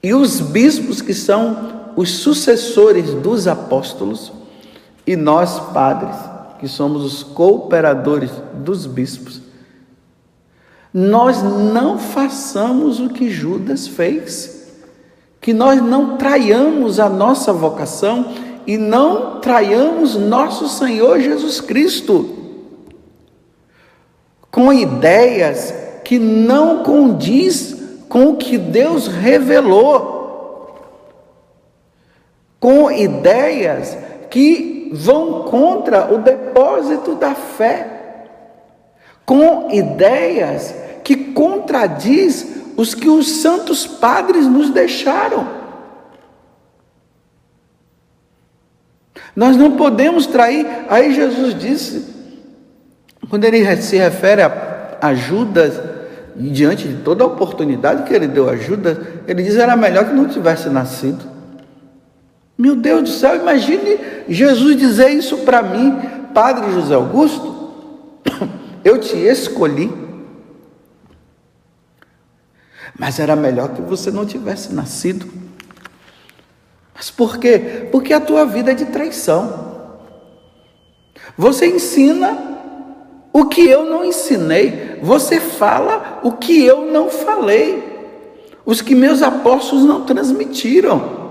e 0.00 0.14
os 0.14 0.40
bispos 0.40 1.02
que 1.02 1.12
são 1.12 1.90
os 1.96 2.10
sucessores 2.10 3.12
dos 3.14 3.48
apóstolos, 3.48 4.32
e 5.04 5.16
nós, 5.16 5.58
padres, 5.72 6.16
que 6.60 6.68
somos 6.68 7.04
os 7.04 7.24
cooperadores 7.24 8.30
dos 8.54 8.86
bispos, 8.86 9.42
nós 10.94 11.42
não 11.42 11.98
façamos 11.98 13.00
o 13.00 13.08
que 13.08 13.28
Judas 13.28 13.88
fez, 13.88 14.72
que 15.40 15.52
nós 15.52 15.82
não 15.82 16.16
traiamos 16.16 17.00
a 17.00 17.08
nossa 17.08 17.52
vocação 17.52 18.32
e 18.64 18.78
não 18.78 19.40
traiamos 19.40 20.14
nosso 20.14 20.68
Senhor 20.68 21.18
Jesus 21.18 21.60
Cristo 21.60 22.41
com 24.62 24.72
ideias 24.72 25.74
que 26.04 26.20
não 26.20 26.84
condiz 26.84 27.74
com 28.08 28.28
o 28.28 28.36
que 28.36 28.56
Deus 28.56 29.08
revelou, 29.08 30.78
com 32.60 32.88
ideias 32.88 33.98
que 34.30 34.88
vão 34.92 35.42
contra 35.42 36.14
o 36.14 36.18
depósito 36.18 37.16
da 37.16 37.34
fé, 37.34 38.28
com 39.26 39.68
ideias 39.72 40.72
que 41.02 41.16
contradiz 41.32 42.46
os 42.76 42.94
que 42.94 43.08
os 43.08 43.28
santos 43.28 43.84
padres 43.84 44.46
nos 44.46 44.70
deixaram. 44.70 45.60
Nós 49.34 49.56
não 49.56 49.72
podemos 49.72 50.28
trair. 50.28 50.64
Aí 50.88 51.12
Jesus 51.12 51.58
disse, 51.58 52.11
quando 53.32 53.46
ele 53.46 53.64
se 53.80 53.96
refere 53.96 54.42
a 54.42 55.14
Judas, 55.14 55.80
diante 56.36 56.86
de 56.86 56.96
toda 57.02 57.24
a 57.24 57.26
oportunidade 57.26 58.02
que 58.02 58.12
ele 58.12 58.28
deu 58.28 58.46
a 58.46 58.56
Judas, 58.56 58.98
ele 59.26 59.42
diz: 59.42 59.56
era 59.56 59.74
melhor 59.74 60.04
que 60.04 60.12
não 60.12 60.28
tivesse 60.28 60.68
nascido. 60.68 61.24
Meu 62.58 62.76
Deus 62.76 63.02
do 63.04 63.08
céu, 63.08 63.34
imagine 63.36 63.98
Jesus 64.28 64.76
dizer 64.76 65.08
isso 65.12 65.38
para 65.38 65.62
mim, 65.62 65.98
Padre 66.34 66.72
José 66.72 66.92
Augusto, 66.92 67.72
eu 68.84 68.98
te 68.98 69.16
escolhi, 69.16 69.90
mas 72.98 73.18
era 73.18 73.34
melhor 73.34 73.70
que 73.70 73.80
você 73.80 74.10
não 74.10 74.26
tivesse 74.26 74.74
nascido. 74.74 75.26
Mas 76.94 77.10
por 77.10 77.38
quê? 77.38 77.88
Porque 77.90 78.12
a 78.12 78.20
tua 78.20 78.44
vida 78.44 78.72
é 78.72 78.74
de 78.74 78.84
traição. 78.84 79.72
Você 81.38 81.66
ensina 81.66 82.51
o 83.32 83.46
que 83.46 83.66
eu 83.66 83.86
não 83.86 84.04
ensinei, 84.04 84.98
você 85.02 85.40
fala 85.40 86.20
o 86.22 86.32
que 86.32 86.64
eu 86.64 86.82
não 86.92 87.08
falei, 87.08 87.82
os 88.64 88.82
que 88.82 88.94
meus 88.94 89.22
apóstolos 89.22 89.84
não 89.84 90.02
transmitiram. 90.02 91.22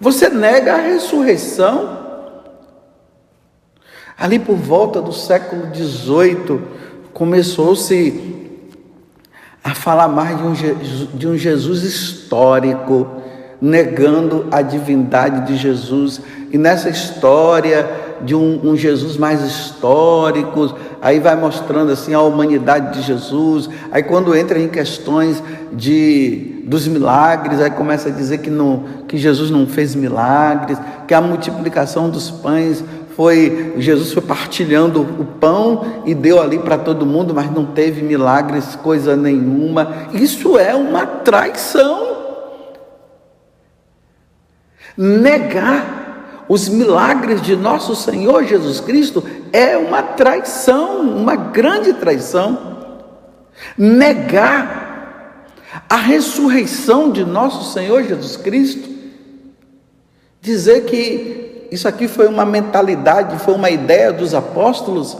Você 0.00 0.28
nega 0.28 0.74
a 0.74 0.78
ressurreição. 0.78 2.02
Ali 4.18 4.38
por 4.38 4.56
volta 4.56 5.00
do 5.00 5.12
século 5.12 5.74
XVIII, 5.74 6.60
começou-se 7.12 8.34
a 9.62 9.74
falar 9.74 10.08
mais 10.08 10.36
de 10.36 10.42
um, 10.44 10.52
de 11.14 11.28
um 11.28 11.36
Jesus 11.36 11.82
histórico, 11.82 13.06
negando 13.60 14.46
a 14.50 14.60
divindade 14.62 15.46
de 15.46 15.56
Jesus. 15.56 16.20
E 16.52 16.58
nessa 16.58 16.90
história 16.90 18.03
de 18.22 18.34
um, 18.34 18.60
um, 18.62 18.76
Jesus 18.76 19.16
mais 19.16 19.42
histórico, 19.42 20.74
aí 21.00 21.18
vai 21.18 21.36
mostrando 21.36 21.92
assim 21.92 22.14
a 22.14 22.20
humanidade 22.20 22.98
de 22.98 23.06
Jesus. 23.06 23.68
Aí 23.90 24.02
quando 24.02 24.34
entra 24.34 24.58
em 24.58 24.68
questões 24.68 25.42
de 25.72 26.62
dos 26.64 26.88
milagres, 26.88 27.60
aí 27.60 27.70
começa 27.70 28.08
a 28.08 28.12
dizer 28.12 28.38
que, 28.38 28.48
não, 28.48 28.84
que 29.06 29.18
Jesus 29.18 29.50
não 29.50 29.66
fez 29.66 29.94
milagres, 29.94 30.78
que 31.06 31.12
a 31.12 31.20
multiplicação 31.20 32.08
dos 32.08 32.30
pães 32.30 32.82
foi 33.14 33.74
Jesus 33.76 34.12
foi 34.12 34.22
partilhando 34.22 35.00
o 35.02 35.24
pão 35.24 36.02
e 36.04 36.14
deu 36.14 36.40
ali 36.40 36.58
para 36.58 36.76
todo 36.76 37.06
mundo, 37.06 37.32
mas 37.32 37.50
não 37.50 37.64
teve 37.64 38.02
milagres, 38.02 38.76
coisa 38.76 39.14
nenhuma. 39.14 40.08
Isso 40.12 40.58
é 40.58 40.74
uma 40.74 41.06
traição. 41.06 42.14
Negar 44.96 45.93
os 46.48 46.68
milagres 46.68 47.40
de 47.40 47.56
nosso 47.56 47.96
Senhor 47.96 48.44
Jesus 48.44 48.80
Cristo 48.80 49.24
é 49.52 49.76
uma 49.76 50.02
traição, 50.02 51.00
uma 51.00 51.36
grande 51.36 51.94
traição. 51.94 52.74
Negar 53.78 55.46
a 55.88 55.96
ressurreição 55.96 57.10
de 57.10 57.24
nosso 57.24 57.72
Senhor 57.72 58.02
Jesus 58.02 58.36
Cristo, 58.36 58.88
dizer 60.40 60.84
que 60.84 61.68
isso 61.70 61.88
aqui 61.88 62.06
foi 62.06 62.28
uma 62.28 62.44
mentalidade, 62.44 63.38
foi 63.38 63.54
uma 63.54 63.70
ideia 63.70 64.12
dos 64.12 64.34
apóstolos. 64.34 65.16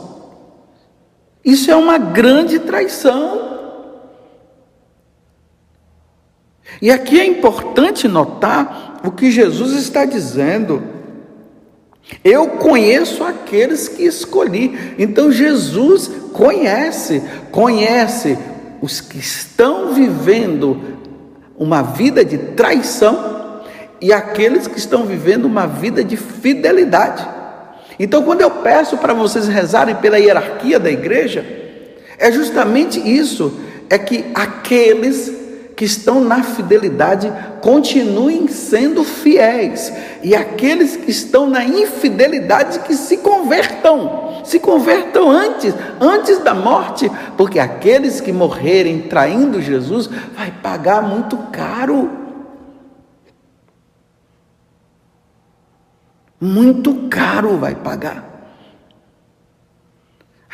Isso 1.45 1.71
é 1.71 1.77
uma 1.77 1.99
grande 1.99 2.59
traição. 2.59 3.55
E 6.81 6.91
aqui 6.91 7.21
é 7.21 7.25
importante 7.25 8.07
notar 8.09 9.01
o 9.05 9.11
que 9.11 9.31
Jesus 9.31 9.73
está 9.73 10.05
dizendo. 10.05 10.83
Eu 12.23 12.49
conheço 12.49 13.25
aqueles 13.25 13.89
que 13.89 14.05
escolhi. 14.05 14.95
Então 14.99 15.33
Jesus 15.33 16.11
conhece, 16.33 17.23
conhece 17.51 18.39
os 18.81 19.01
que 19.01 19.19
estão 19.19 19.93
vivendo 19.93 20.81
uma 21.57 21.83
vida 21.83 22.25
de 22.25 22.37
traição 22.37 23.63
e 24.01 24.13
aqueles 24.13 24.67
que 24.67 24.79
estão 24.79 25.07
vivendo 25.07 25.47
uma 25.47 25.67
vida 25.67 26.05
de 26.05 26.17
fidelidade. 26.17 27.27
Então, 27.99 28.23
quando 28.23 28.41
eu 28.41 28.51
peço 28.51 28.99
para 28.99 29.15
vocês 29.15 29.47
rezarem 29.47 29.95
pela 29.95 30.19
hierarquia 30.19 30.79
da 30.81 30.91
igreja, 30.91 31.45
é 32.19 32.31
justamente 32.31 32.99
isso: 32.99 33.61
é 33.89 33.97
que 33.97 34.25
aqueles 34.35 35.33
que 35.77 35.85
estão 35.85 36.21
na 36.23 36.43
fidelidade 36.43 37.33
continuem 37.61 38.49
sendo 38.49 39.03
fiéis, 39.05 39.93
e 40.23 40.35
aqueles 40.35 40.97
que 40.97 41.11
estão 41.11 41.49
na 41.49 41.65
infidelidade 41.65 42.81
que 42.81 42.95
se 42.95 43.19
convertam, 43.19 44.43
se 44.45 44.61
convertam 44.61 45.31
antes, 45.31 45.75
antes 46.01 46.39
da 46.39 46.55
morte, 46.55 47.11
porque 47.37 47.59
aqueles 47.59 48.21
que 48.21 48.33
morrerem 48.33 49.03
traindo 49.03 49.61
Jesus 49.61 50.09
vai 50.37 50.53
pagar 50.63 51.03
muito 51.03 51.37
caro. 51.51 52.25
muito 56.45 57.09
caro 57.09 57.57
vai 57.57 57.75
pagar. 57.75 58.33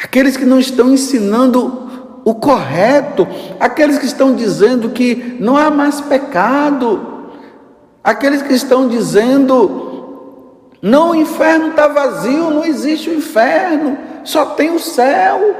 Aqueles 0.02 0.36
que 0.36 0.46
não 0.46 0.58
estão 0.60 0.92
ensinando 0.92 1.79
o 2.24 2.34
correto, 2.34 3.26
aqueles 3.58 3.98
que 3.98 4.06
estão 4.06 4.34
dizendo 4.34 4.90
que 4.90 5.36
não 5.40 5.56
há 5.56 5.70
mais 5.70 6.00
pecado, 6.00 7.30
aqueles 8.02 8.42
que 8.42 8.52
estão 8.52 8.88
dizendo 8.88 9.88
não, 10.82 11.10
o 11.10 11.14
inferno 11.14 11.68
está 11.68 11.86
vazio, 11.88 12.50
não 12.50 12.64
existe 12.64 13.10
o 13.10 13.14
inferno, 13.14 13.98
só 14.24 14.46
tem 14.46 14.70
o 14.70 14.78
céu. 14.78 15.54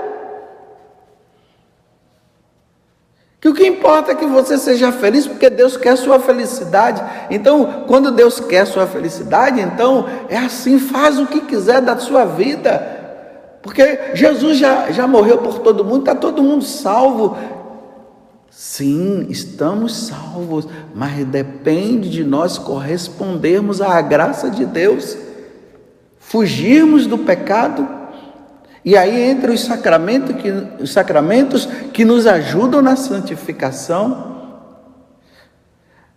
Que 3.39 3.49
o 3.49 3.55
que 3.55 3.67
importa 3.67 4.13
é 4.13 4.15
que 4.15 4.27
você 4.27 4.59
seja 4.59 4.93
feliz, 4.93 5.27
porque 5.27 5.49
Deus 5.49 5.77
quer 5.77 5.97
sua 5.97 6.21
felicidade. 6.21 7.03
Então, 7.31 7.85
quando 7.87 8.11
Deus 8.11 8.39
quer 8.39 8.67
sua 8.67 8.87
felicidade, 8.87 9.61
então 9.61 10.07
é 10.29 10.37
assim, 10.37 10.79
faz 10.79 11.19
o 11.19 11.27
que 11.27 11.41
quiser 11.41 11.81
da 11.81 11.97
sua 11.99 12.25
vida. 12.25 13.00
Porque 13.63 14.13
Jesus 14.15 14.59
já, 14.59 14.91
já 14.91 15.07
morreu 15.07 15.39
por 15.39 15.59
todo 15.59 15.85
mundo, 15.85 16.01
está 16.01 16.15
todo 16.15 16.43
mundo 16.43 16.65
salvo. 16.65 17.37
Sim, 18.51 19.27
estamos 19.29 20.07
salvos, 20.07 20.67
mas 20.95 21.25
depende 21.27 22.11
de 22.11 22.25
nós 22.25 22.59
correspondermos 22.59 23.81
à 23.81 24.01
graça 24.01 24.51
de 24.51 24.65
Deus, 24.65 25.17
fugirmos 26.19 27.07
do 27.07 27.19
pecado 27.19 28.01
e 28.85 28.97
aí 28.97 29.31
entra 29.31 29.53
os 29.53 29.61
sacramentos 29.61 30.37
que, 30.37 30.51
os 30.83 30.93
sacramentos 30.93 31.67
que 31.93 32.05
nos 32.05 32.27
ajudam 32.27 32.81
na 32.81 32.97
santificação, 32.97 34.39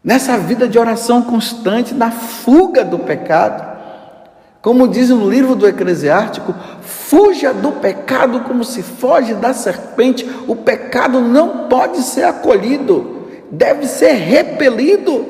nessa 0.03 0.37
vida 0.37 0.67
de 0.67 0.79
oração 0.79 1.21
constante, 1.21 1.93
na 1.93 2.11
fuga 2.11 2.85
do 2.85 2.99
pecado. 2.99 3.73
Como 4.61 4.87
diz 4.87 5.09
no 5.09 5.29
livro 5.29 5.55
do 5.55 5.67
Eclesiástico, 5.67 6.55
fuja 7.13 7.53
do 7.53 7.73
pecado 7.73 8.39
como 8.39 8.63
se 8.63 8.81
foge 8.81 9.35
da 9.35 9.53
serpente. 9.53 10.27
O 10.47 10.55
pecado 10.55 11.21
não 11.21 11.67
pode 11.67 12.01
ser 12.01 12.23
acolhido, 12.23 13.27
deve 13.51 13.85
ser 13.85 14.13
repelido. 14.13 15.27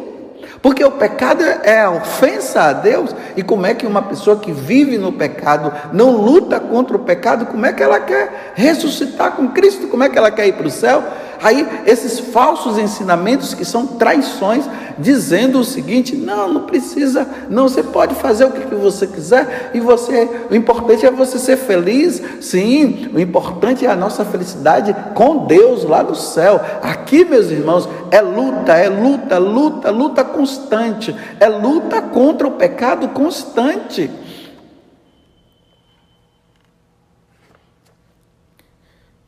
Porque 0.62 0.82
o 0.82 0.92
pecado 0.92 1.44
é 1.44 1.82
a 1.82 1.92
ofensa 1.92 2.62
a 2.62 2.72
Deus. 2.72 3.14
E 3.36 3.44
como 3.44 3.66
é 3.66 3.74
que 3.74 3.86
uma 3.86 4.02
pessoa 4.02 4.38
que 4.38 4.54
vive 4.54 4.98
no 4.98 5.12
pecado 5.12 5.74
não 5.92 6.12
luta 6.12 6.58
contra 6.58 6.96
o 6.96 7.02
pecado? 7.02 7.48
Como 7.48 7.66
é 7.66 7.74
que 7.74 7.84
ela 7.84 8.00
quer 8.00 8.54
ressuscitar 8.56 9.34
com 9.34 9.50
Cristo? 9.50 9.88
Como 9.88 10.06
é 10.06 10.10
que 10.10 10.18
ela 10.18 10.32
quer 10.32 10.48
ir 10.48 10.54
para 10.54 10.68
o 10.68 10.72
céu? 10.72 11.04
Aí, 11.44 11.68
esses 11.86 12.18
falsos 12.18 12.78
ensinamentos 12.78 13.54
que 13.54 13.66
são 13.66 13.86
traições, 13.86 14.64
dizendo 14.98 15.60
o 15.60 15.64
seguinte: 15.64 16.16
não, 16.16 16.52
não 16.52 16.62
precisa, 16.64 17.28
não, 17.50 17.68
você 17.68 17.84
pode 17.84 18.16
fazer 18.16 18.46
o 18.46 18.52
que 18.52 18.76
você 18.76 19.08
quiser, 19.08 19.72
e 19.74 19.80
você, 19.80 20.30
o 20.50 20.56
importante 20.56 21.06
é 21.06 21.12
você 21.12 21.38
ser 21.38 21.58
feliz, 21.58 22.22
sim, 22.42 23.10
o 23.14 23.20
importante 23.20 23.86
é 23.86 23.90
a 23.90 23.96
nossa 23.96 24.24
felicidade 24.26 24.96
com 25.14 25.46
Deus 25.46 25.84
lá 25.84 26.04
do 26.04 26.16
céu. 26.16 26.60
Aqui, 26.82 27.26
meus 27.26 27.50
irmãos, 27.50 27.88
é 28.12 28.22
luta, 28.22 28.74
é 28.74 28.90
luta, 28.90 29.38
luta, 29.38 29.92
luta 29.92 30.24
constante, 30.24 31.16
é 31.40 31.48
luta 31.48 32.02
contra 32.02 32.48
o 32.48 32.52
pecado 32.52 33.10
constante. 33.10 34.10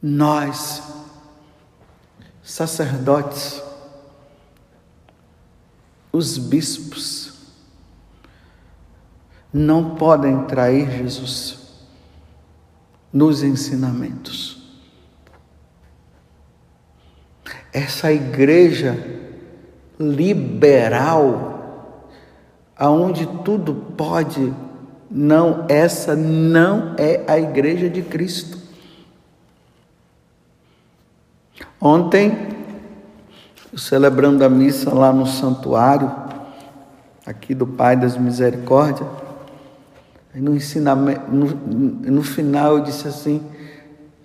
Nós 0.02 0.84
sacerdotes, 2.46 3.62
os 6.16 6.38
bispos, 6.38 7.34
não 9.52 9.96
podem 9.96 10.46
trair 10.46 10.90
Jesus 10.90 11.60
nos 13.12 13.44
ensinamentos. 13.44 14.64
Essa 17.74 18.14
igreja 18.14 18.98
liberal, 20.00 22.10
aonde 22.78 23.28
tudo 23.44 23.76
pode, 23.98 24.54
não, 25.12 25.66
essa 25.68 26.16
não 26.16 26.96
é 26.98 27.26
a 27.28 27.38
igreja 27.38 27.90
de 27.90 28.02
Cristo. 28.02 28.58
Ontem, 31.80 32.55
celebrando 33.76 34.44
a 34.44 34.50
missa 34.50 34.94
lá 34.94 35.12
no 35.12 35.26
santuário, 35.26 36.12
aqui 37.26 37.54
do 37.54 37.68
Pai 37.68 37.96
das 37.96 38.18
Misericórdias. 38.18 39.08
No 40.34 40.56
ensinamento, 40.56 41.32
no, 41.32 41.48
no 41.48 42.24
final 42.24 42.78
eu 42.78 42.84
disse 42.84 43.08
assim, 43.08 43.42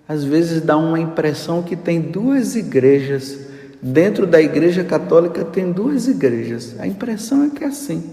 às 0.07 0.23
vezes 0.23 0.61
dá 0.61 0.75
uma 0.75 0.99
impressão 0.99 1.63
que 1.63 1.75
tem 1.75 2.01
duas 2.01 2.55
igrejas. 2.55 3.39
Dentro 3.81 4.27
da 4.27 4.41
igreja 4.41 4.83
católica 4.83 5.43
tem 5.45 5.71
duas 5.71 6.07
igrejas. 6.07 6.75
A 6.79 6.85
impressão 6.85 7.45
é 7.45 7.49
que 7.49 7.63
é 7.63 7.67
assim. 7.67 8.03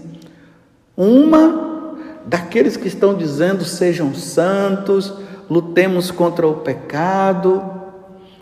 Uma 0.95 1.95
daqueles 2.25 2.77
que 2.77 2.87
estão 2.87 3.15
dizendo 3.15 3.65
sejam 3.65 4.13
santos, 4.13 5.13
lutemos 5.49 6.09
contra 6.09 6.47
o 6.47 6.55
pecado. 6.55 7.78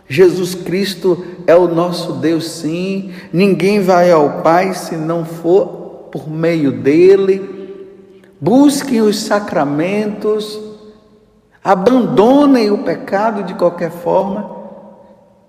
Jesus 0.07 0.55
Cristo 0.55 1.25
é 1.45 1.55
o 1.55 1.67
nosso 1.67 2.13
Deus, 2.13 2.47
sim. 2.49 3.11
Ninguém 3.31 3.81
vai 3.81 4.09
ao 4.09 4.41
Pai 4.41 4.73
se 4.73 4.95
não 4.95 5.25
for 5.25 6.07
por 6.11 6.29
meio 6.29 6.71
dele. 6.71 7.55
Busquem 8.39 9.01
os 9.01 9.19
sacramentos, 9.23 10.59
abandonem 11.63 12.71
o 12.71 12.79
pecado 12.79 13.43
de 13.43 13.53
qualquer 13.55 13.91
forma. 13.91 14.55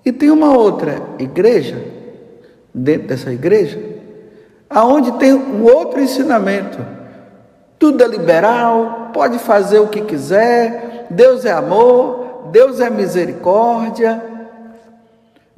E 0.05 0.11
tem 0.11 0.31
uma 0.31 0.57
outra 0.57 1.03
igreja, 1.19 1.85
dentro 2.75 3.09
dessa 3.09 3.33
igreja, 3.33 3.79
aonde 4.69 5.13
tem 5.13 5.35
um 5.35 5.65
outro 5.65 6.01
ensinamento. 6.01 6.79
Tudo 7.79 8.03
é 8.03 8.09
liberal, 8.09 9.11
pode 9.13 9.39
fazer 9.39 9.79
o 9.79 9.89
que 9.89 10.01
quiser, 10.01 11.07
Deus 11.11 11.45
é 11.45 11.53
amor, 11.53 12.49
Deus 12.51 12.81
é 12.81 12.91
misericórdia. 12.91 14.38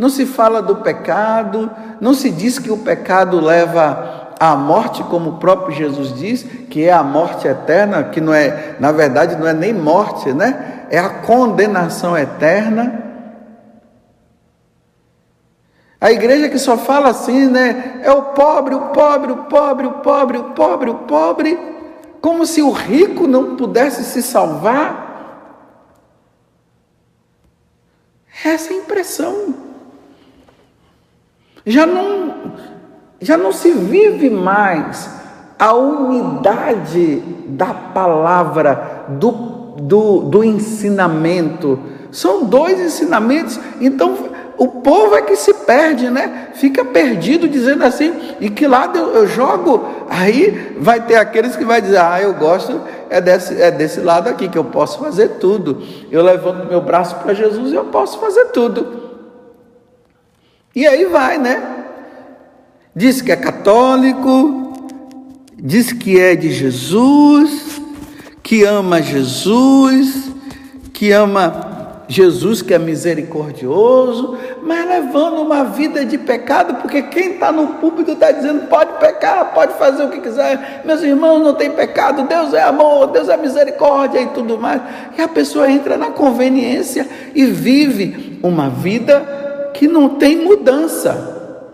Não 0.01 0.09
se 0.09 0.25
fala 0.25 0.63
do 0.63 0.77
pecado, 0.77 1.71
não 2.01 2.15
se 2.15 2.31
diz 2.31 2.59
que 2.59 2.71
o 2.71 2.79
pecado 2.79 3.39
leva 3.39 4.31
à 4.41 4.57
morte, 4.57 5.05
como 5.05 5.29
o 5.29 5.37
próprio 5.37 5.77
Jesus 5.77 6.19
diz, 6.19 6.43
que 6.43 6.85
é 6.85 6.91
a 6.91 7.03
morte 7.03 7.47
eterna, 7.47 8.05
que 8.05 8.19
não 8.19 8.33
é, 8.33 8.77
na 8.81 8.93
verdade, 8.93 9.37
não 9.37 9.47
é 9.47 9.53
nem 9.53 9.75
morte, 9.75 10.33
né? 10.33 10.87
É 10.89 10.99
a 10.99 11.11
condenação 11.11 12.17
eterna. 12.17 12.99
A 16.01 16.11
igreja 16.11 16.49
que 16.49 16.59
só 16.59 16.79
fala 16.79 17.11
assim, 17.11 17.49
né? 17.49 18.01
É 18.03 18.11
o 18.11 18.23
pobre, 18.23 18.75
o 18.75 18.81
pobre, 18.89 19.33
o 19.33 19.37
pobre, 19.37 19.87
o 19.87 19.93
pobre, 19.93 20.39
o 20.39 20.45
pobre, 20.45 20.91
o 20.91 20.95
pobre, 20.95 21.59
como 22.23 22.47
se 22.47 22.63
o 22.63 22.71
rico 22.71 23.27
não 23.27 23.55
pudesse 23.55 24.03
se 24.05 24.23
salvar. 24.23 25.09
Essa 28.43 28.73
é 28.73 28.77
a 28.77 28.79
impressão. 28.79 29.69
Já 31.67 31.87
não, 31.87 32.53
já 33.21 33.37
não 33.37 33.53
se 33.53 33.73
vive 33.73 34.31
mais 34.31 35.11
a 35.59 35.75
unidade 35.75 37.23
da 37.49 37.75
palavra, 37.75 39.07
do, 39.09 39.31
do, 39.79 40.21
do 40.23 40.45
ensinamento. 40.45 41.79
São 42.11 42.45
dois 42.45 42.81
ensinamentos, 42.81 43.61
então 43.81 44.17
o 44.57 44.69
povo 44.69 45.15
é 45.15 45.23
que 45.23 45.37
se 45.37 45.55
perde, 45.55 46.11
né? 46.11 46.49
Fica 46.55 46.85
perdido 46.85 47.49
dizendo 47.49 47.85
assim, 47.85 48.13
e 48.41 48.51
que 48.51 48.67
lado 48.67 48.99
eu, 48.99 49.15
eu 49.15 49.27
jogo? 49.27 49.87
Aí 50.09 50.77
vai 50.81 51.01
ter 51.01 51.17
aqueles 51.17 51.57
que 51.57 51.65
vai 51.65 51.81
dizer, 51.81 51.99
ah, 51.99 52.21
eu 52.21 52.35
gosto 52.35 52.81
é 53.11 53.21
desse, 53.21 53.61
é 53.61 53.71
desse 53.71 54.01
lado 54.01 54.29
aqui 54.29 54.49
que 54.49 54.57
eu 54.57 54.65
posso 54.65 54.99
fazer 55.01 55.39
tudo. 55.41 55.83
Eu 56.11 56.23
levanto 56.23 56.69
meu 56.69 56.81
braço 56.81 57.17
para 57.17 57.35
Jesus 57.35 57.73
e 57.73 57.75
eu 57.75 57.87
posso 57.87 58.19
fazer 58.19 58.47
tudo. 58.47 59.00
E 60.75 60.87
aí 60.87 61.05
vai, 61.07 61.37
né? 61.37 61.61
Diz 62.95 63.21
que 63.21 63.33
é 63.33 63.37
católico, 63.37 64.73
diz 65.57 65.93
que 65.93 66.21
é 66.21 66.37
de 66.37 66.53
Jesus, 66.53 67.81
que 68.43 68.65
ama 68.65 69.03
Jesus, 69.03 70.31
que 70.93 71.11
ama 71.11 72.05
Jesus 72.11 72.61
que 72.61 72.75
é 72.75 72.79
misericordioso, 72.79 74.37
mas 74.63 74.89
levando 74.89 75.43
uma 75.43 75.65
vida 75.65 76.05
de 76.05 76.19
pecado, 76.19 76.81
porque 76.83 77.03
quem 77.03 77.35
está 77.35 77.53
no 77.53 77.75
púlpito 77.75 78.13
está 78.13 78.33
dizendo 78.33 78.67
pode 78.67 78.99
pecar, 78.99 79.55
pode 79.55 79.75
fazer 79.75 80.05
o 80.05 80.11
que 80.11 80.21
quiser, 80.21 80.83
meus 80.85 81.03
irmãos 81.03 81.39
não 81.39 81.55
tem 81.55 81.71
pecado, 81.71 82.27
Deus 82.29 82.53
é 82.53 82.63
amor, 82.63 83.09
Deus 83.09 83.29
é 83.29 83.37
misericórdia 83.37 84.21
e 84.21 84.27
tudo 84.29 84.59
mais. 84.59 84.83
E 85.17 85.23
a 85.23 85.29
pessoa 85.29 85.71
entra 85.71 85.97
na 85.97 86.11
conveniência 86.11 87.09
e 87.35 87.47
vive 87.47 88.41
uma 88.43 88.69
vida 88.69 89.40
que 89.81 89.89
não 89.89 90.11
tem 90.11 90.37
mudança. 90.37 91.65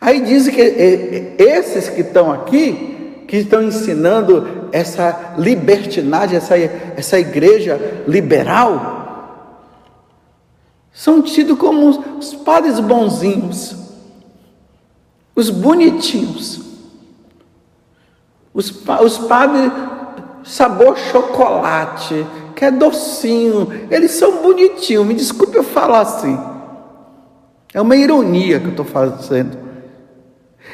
Aí 0.00 0.22
dizem 0.22 0.54
que 0.54 1.34
esses 1.36 1.90
que 1.90 2.00
estão 2.00 2.32
aqui, 2.32 3.24
que 3.28 3.36
estão 3.36 3.62
ensinando 3.62 4.70
essa 4.72 5.34
libertinagem, 5.36 6.38
essa, 6.38 6.56
essa 6.56 7.18
igreja 7.18 8.02
liberal, 8.08 9.68
são 10.94 11.20
tidos 11.20 11.58
como 11.58 11.90
os 12.18 12.32
padres 12.36 12.80
bonzinhos, 12.80 13.76
os 15.36 15.50
bonitinhos, 15.50 16.58
os, 18.54 18.70
os 19.04 19.18
padres 19.18 19.70
sabor 20.42 20.96
chocolate, 20.96 22.26
que 22.56 22.64
é 22.64 22.70
docinho, 22.70 23.88
eles 23.90 24.12
são 24.12 24.40
bonitinhos, 24.40 25.04
me 25.04 25.12
desculpe 25.12 25.58
eu 25.58 25.62
falar 25.62 26.00
assim, 26.00 26.51
é 27.74 27.80
uma 27.80 27.96
ironia 27.96 28.60
que 28.60 28.66
eu 28.66 28.70
estou 28.70 28.84
fazendo. 28.84 29.56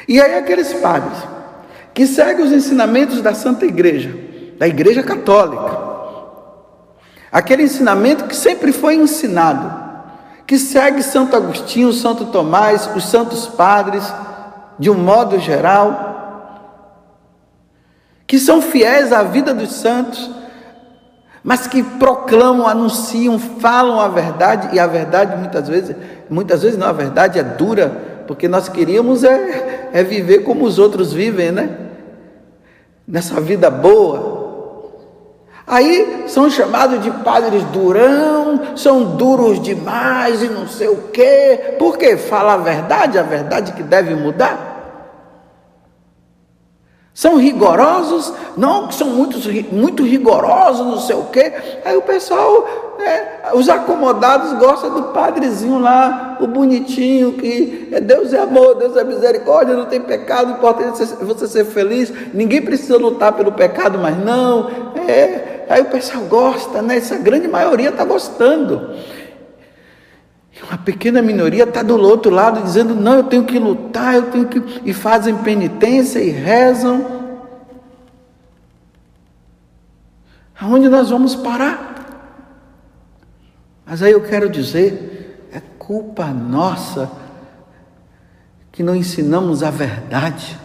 E 0.07 0.19
aí 0.19 0.35
aqueles 0.35 0.73
padres 0.73 1.17
que 1.93 2.05
seguem 2.05 2.45
os 2.45 2.51
ensinamentos 2.51 3.21
da 3.21 3.33
Santa 3.33 3.65
Igreja, 3.65 4.15
da 4.57 4.67
Igreja 4.67 5.03
Católica, 5.03 5.77
aquele 7.31 7.63
ensinamento 7.63 8.25
que 8.25 8.35
sempre 8.35 8.71
foi 8.71 8.95
ensinado, 8.95 9.89
que 10.45 10.57
segue 10.57 11.03
Santo 11.03 11.35
Agostinho, 11.35 11.91
Santo 11.93 12.25
Tomás, 12.27 12.89
os 12.95 13.05
santos 13.05 13.47
padres, 13.47 14.03
de 14.77 14.89
um 14.89 14.95
modo 14.95 15.39
geral, 15.39 16.09
que 18.25 18.39
são 18.39 18.61
fiéis 18.61 19.11
à 19.11 19.23
vida 19.23 19.53
dos 19.53 19.73
santos, 19.73 20.29
mas 21.49 21.65
que 21.65 21.81
proclamam, 21.81 22.67
anunciam, 22.67 23.39
falam 23.39 23.99
a 23.99 24.07
verdade, 24.07 24.69
e 24.71 24.79
a 24.79 24.85
verdade 24.85 25.35
muitas 25.35 25.67
vezes, 25.67 25.95
muitas 26.29 26.61
vezes 26.61 26.77
não, 26.77 26.85
a 26.85 26.91
verdade 26.91 27.39
é 27.39 27.43
dura, 27.43 27.91
porque 28.27 28.47
nós 28.47 28.69
queríamos 28.69 29.23
é, 29.23 29.89
é 29.91 30.03
viver 30.03 30.43
como 30.43 30.63
os 30.63 30.77
outros 30.77 31.11
vivem, 31.11 31.51
né? 31.51 31.75
Nessa 33.07 33.41
vida 33.41 33.67
boa. 33.71 34.77
Aí 35.65 36.25
são 36.27 36.51
chamados 36.51 37.01
de 37.01 37.09
padres 37.09 37.63
durão, 37.73 38.77
são 38.77 39.15
duros 39.15 39.59
demais 39.59 40.43
e 40.43 40.49
não 40.49 40.67
sei 40.67 40.89
o 40.89 40.97
quê. 41.11 41.77
Por 41.79 41.97
quê? 41.97 42.15
Fala 42.15 42.53
a 42.53 42.57
verdade, 42.57 43.17
a 43.17 43.23
verdade 43.23 43.73
que 43.73 43.81
deve 43.81 44.13
mudar. 44.13 44.68
São 47.13 47.37
rigorosos, 47.37 48.33
não 48.55 48.87
que 48.87 48.95
são 48.95 49.09
muito, 49.09 49.37
muito 49.73 50.03
rigorosos, 50.03 50.85
não 50.85 50.99
sei 50.99 51.15
o 51.15 51.25
quê. 51.25 51.51
Aí 51.83 51.97
o 51.97 52.01
pessoal, 52.01 52.95
né, 52.97 53.39
os 53.53 53.67
acomodados 53.67 54.53
gostam 54.53 54.93
do 54.93 55.03
padrezinho 55.11 55.79
lá, 55.79 56.37
o 56.39 56.47
bonitinho, 56.47 57.33
que 57.33 57.89
é 57.91 57.99
Deus 57.99 58.31
é 58.31 58.39
amor, 58.39 58.75
Deus 58.75 58.95
é 58.95 59.03
misericórdia, 59.03 59.75
não 59.75 59.85
tem 59.85 59.99
pecado, 59.99 60.51
importante 60.51 61.01
é 61.01 61.25
você 61.25 61.47
ser 61.47 61.65
feliz. 61.65 62.11
Ninguém 62.33 62.61
precisa 62.61 62.97
lutar 62.97 63.33
pelo 63.33 63.51
pecado, 63.51 63.99
mas 63.99 64.17
não. 64.23 64.69
É, 65.05 65.65
aí 65.69 65.81
o 65.81 65.85
pessoal 65.85 66.23
gosta, 66.23 66.81
né? 66.81 66.97
Essa 66.97 67.17
grande 67.17 67.47
maioria 67.47 67.89
está 67.89 68.05
gostando. 68.05 68.95
Uma 70.63 70.77
pequena 70.77 71.21
minoria 71.21 71.63
está 71.63 71.81
do 71.81 71.97
outro 71.99 72.31
lado 72.31 72.61
dizendo: 72.63 72.93
não, 72.93 73.15
eu 73.15 73.23
tenho 73.23 73.45
que 73.45 73.57
lutar, 73.57 74.15
eu 74.15 74.31
tenho 74.31 74.47
que. 74.47 74.61
e 74.83 74.93
fazem 74.93 75.35
penitência 75.37 76.19
e 76.19 76.29
rezam. 76.29 77.19
Aonde 80.59 80.89
nós 80.89 81.09
vamos 81.09 81.35
parar? 81.35 81.89
Mas 83.85 84.03
aí 84.03 84.11
eu 84.11 84.21
quero 84.21 84.49
dizer: 84.49 85.47
é 85.51 85.61
culpa 85.79 86.27
nossa 86.27 87.09
que 88.71 88.83
não 88.83 88.95
ensinamos 88.95 89.63
a 89.63 89.71
verdade. 89.71 90.57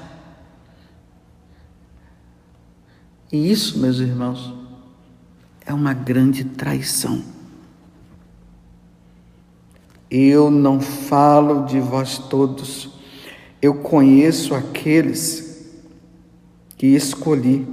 E 3.32 3.50
isso, 3.50 3.78
meus 3.78 3.98
irmãos, 3.98 4.54
é 5.66 5.72
uma 5.72 5.94
grande 5.94 6.44
traição. 6.44 7.33
Eu 10.10 10.50
não 10.50 10.80
falo 10.80 11.64
de 11.64 11.80
vós 11.80 12.18
todos, 12.18 12.90
eu 13.60 13.74
conheço 13.74 14.54
aqueles 14.54 15.74
que 16.76 16.88
escolhi, 16.88 17.66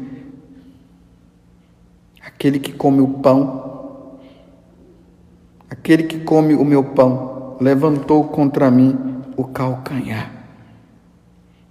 aquele 2.23 2.59
que 2.59 2.71
come 2.71 3.01
o 3.01 3.07
pão, 3.07 4.19
aquele 5.69 6.03
que 6.03 6.19
come 6.19 6.55
o 6.55 6.63
meu 6.63 6.83
pão, 6.83 7.57
levantou 7.59 8.25
contra 8.25 8.71
mim 8.71 8.97
o 9.35 9.43
calcanhar. 9.45 10.31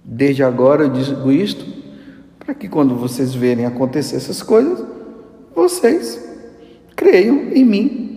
Desde 0.03 0.43
agora 0.43 0.83
eu 0.83 0.89
digo 0.89 1.31
isto 1.31 1.65
para 2.39 2.55
que 2.55 2.67
quando 2.67 2.95
vocês 2.95 3.33
verem 3.33 3.65
acontecer 3.65 4.15
essas 4.17 4.41
coisas, 4.41 4.85
vocês 5.55 6.21
creiam 6.95 7.51
em 7.53 7.63
mim. 7.63 8.10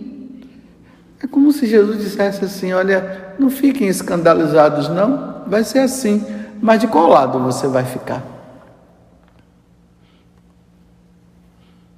É 1.25 1.27
como 1.27 1.51
se 1.51 1.65
Jesus 1.65 1.97
dissesse 1.97 2.45
assim: 2.45 2.71
olha, 2.71 3.33
não 3.39 3.49
fiquem 3.49 3.87
escandalizados, 3.87 4.89
não, 4.89 5.41
vai 5.47 5.63
ser 5.63 5.79
assim, 5.79 6.23
mas 6.61 6.79
de 6.79 6.85
qual 6.85 7.07
lado 7.07 7.39
você 7.39 7.67
vai 7.67 7.83
ficar? 7.83 8.21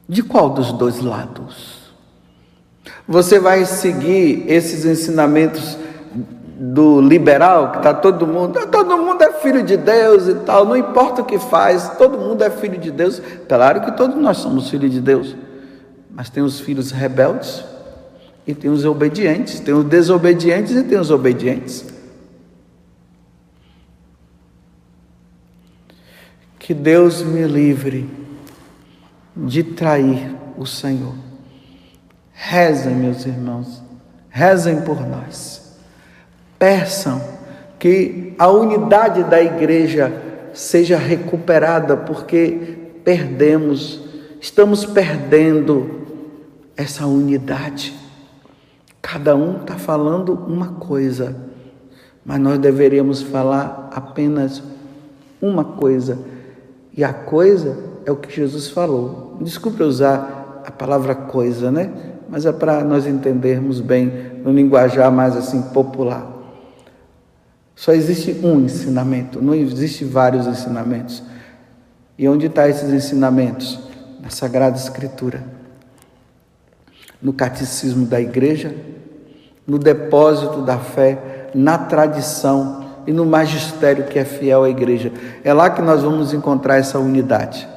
De 0.08 0.24
qual 0.24 0.50
dos 0.50 0.72
dois 0.72 1.02
lados? 1.02 1.92
Você 3.06 3.38
vai 3.38 3.66
seguir 3.66 4.46
esses 4.48 4.86
ensinamentos 4.86 5.78
do 6.58 7.02
liberal, 7.02 7.72
que 7.72 7.78
está 7.80 7.94
todo 7.94 8.26
mundo, 8.26 8.66
todo 8.68 8.98
mundo 8.98 9.22
é 9.24 9.34
filho 9.34 9.62
de 9.62 9.76
Deus 9.76 10.30
e 10.30 10.36
tal, 10.36 10.66
não 10.66 10.78
importa 10.78 11.22
o 11.22 11.26
que 11.26 11.38
faz, 11.38 11.90
todo 11.98 12.18
mundo 12.18 12.46
é 12.46 12.50
filho 12.50 12.78
de 12.78 12.92
Deus. 12.92 13.22
Claro 13.50 13.82
que 13.82 13.92
todos 13.92 14.16
nós 14.16 14.38
somos 14.38 14.70
filhos 14.70 14.90
de 14.90 15.02
Deus, 15.02 15.36
mas 16.10 16.30
tem 16.30 16.42
os 16.42 16.62
filhos 16.62 16.92
rebeldes 16.92 17.77
e 18.48 18.56
tem 18.56 18.72
os 18.72 18.86
obedientes, 18.86 19.60
tem 19.60 19.74
os 19.74 19.84
desobedientes 19.84 20.72
e 20.74 20.84
tem 20.84 20.98
os 20.98 21.12
obedientes. 21.12 21.86
Que 26.58 26.74
Deus 26.74 27.22
me 27.22 27.44
livre 27.44 28.10
de 29.36 29.64
trair 29.64 30.34
o 30.58 30.66
Senhor. 30.66 31.14
Rezem, 32.32 32.96
meus 32.96 33.26
irmãos, 33.26 33.84
rezem 34.30 34.82
por 34.82 35.06
nós. 35.06 35.78
Peçam 36.58 37.22
que 37.78 38.34
a 38.40 38.48
unidade 38.48 39.26
da 39.26 39.42
igreja 39.42 40.24
seja 40.54 40.98
recuperada, 40.98 41.98
porque 41.98 42.78
perdemos, 43.04 44.02
estamos 44.40 44.86
perdendo 44.86 46.08
essa 46.76 47.06
unidade. 47.06 48.07
Cada 49.10 49.38
um 49.38 49.62
está 49.62 49.76
falando 49.78 50.34
uma 50.34 50.68
coisa, 50.68 51.34
mas 52.26 52.38
nós 52.42 52.60
deveríamos 52.60 53.22
falar 53.22 53.90
apenas 53.94 54.62
uma 55.42 55.64
coisa, 55.64 56.20
e 56.92 57.06
a 57.06 57.14
coisa 57.14 57.78
é 58.06 58.12
o 58.12 58.18
que 58.18 58.36
Jesus 58.36 58.68
falou. 58.68 59.38
Desculpe 59.40 59.82
usar 59.82 60.62
a 60.66 60.72
palavra 60.72 61.16
coisa, 61.16 61.72
né? 61.72 61.90
Mas 62.28 62.46
é 62.46 62.52
para 62.52 62.84
nós 62.84 63.08
entendermos 63.08 63.80
bem 63.80 64.12
no 64.44 64.52
linguajar 64.52 65.10
mais 65.10 65.38
assim 65.38 65.62
popular. 65.62 66.28
Só 67.78 67.94
existe 67.94 68.46
um 68.46 68.60
ensinamento, 68.60 69.42
não 69.42 69.56
existe 69.56 70.04
vários 70.04 70.46
ensinamentos. 70.48 71.24
E 72.18 72.28
onde 72.28 72.48
estão 72.48 72.66
tá 72.66 72.70
esses 72.70 72.92
ensinamentos? 72.92 73.80
Na 74.20 74.30
Sagrada 74.30 74.76
Escritura, 74.76 75.57
no 77.22 77.34
catecismo 77.34 78.06
da 78.06 78.20
igreja, 78.22 78.76
no 79.66 79.78
depósito 79.78 80.62
da 80.62 80.78
fé, 80.78 81.50
na 81.54 81.78
tradição 81.78 82.86
e 83.06 83.12
no 83.12 83.26
magistério 83.26 84.06
que 84.06 84.20
é 84.20 84.26
fiel 84.26 84.64
à 84.64 84.70
igreja. 84.70 85.12
É 85.44 85.54
lá 85.54 85.70
que 85.70 85.82
nós 85.82 86.04
vamos 86.04 86.34
encontrar 86.34 86.78
essa 86.78 87.00
unidade. 87.00 87.68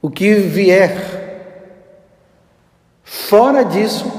O 0.00 0.10
que 0.10 0.34
vier 0.34 1.22
fora 3.02 3.62
disso 3.64 4.10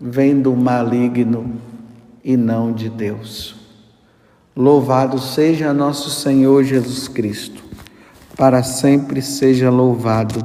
vem 0.00 0.40
do 0.40 0.54
maligno 0.54 1.60
e 2.22 2.36
não 2.36 2.72
de 2.72 2.90
Deus. 2.90 3.54
Louvado 4.54 5.18
seja 5.18 5.72
nosso 5.72 6.10
Senhor 6.10 6.64
Jesus 6.64 7.08
Cristo, 7.08 7.62
para 8.36 8.62
sempre 8.62 9.22
seja 9.22 9.70
louvado, 9.70 10.44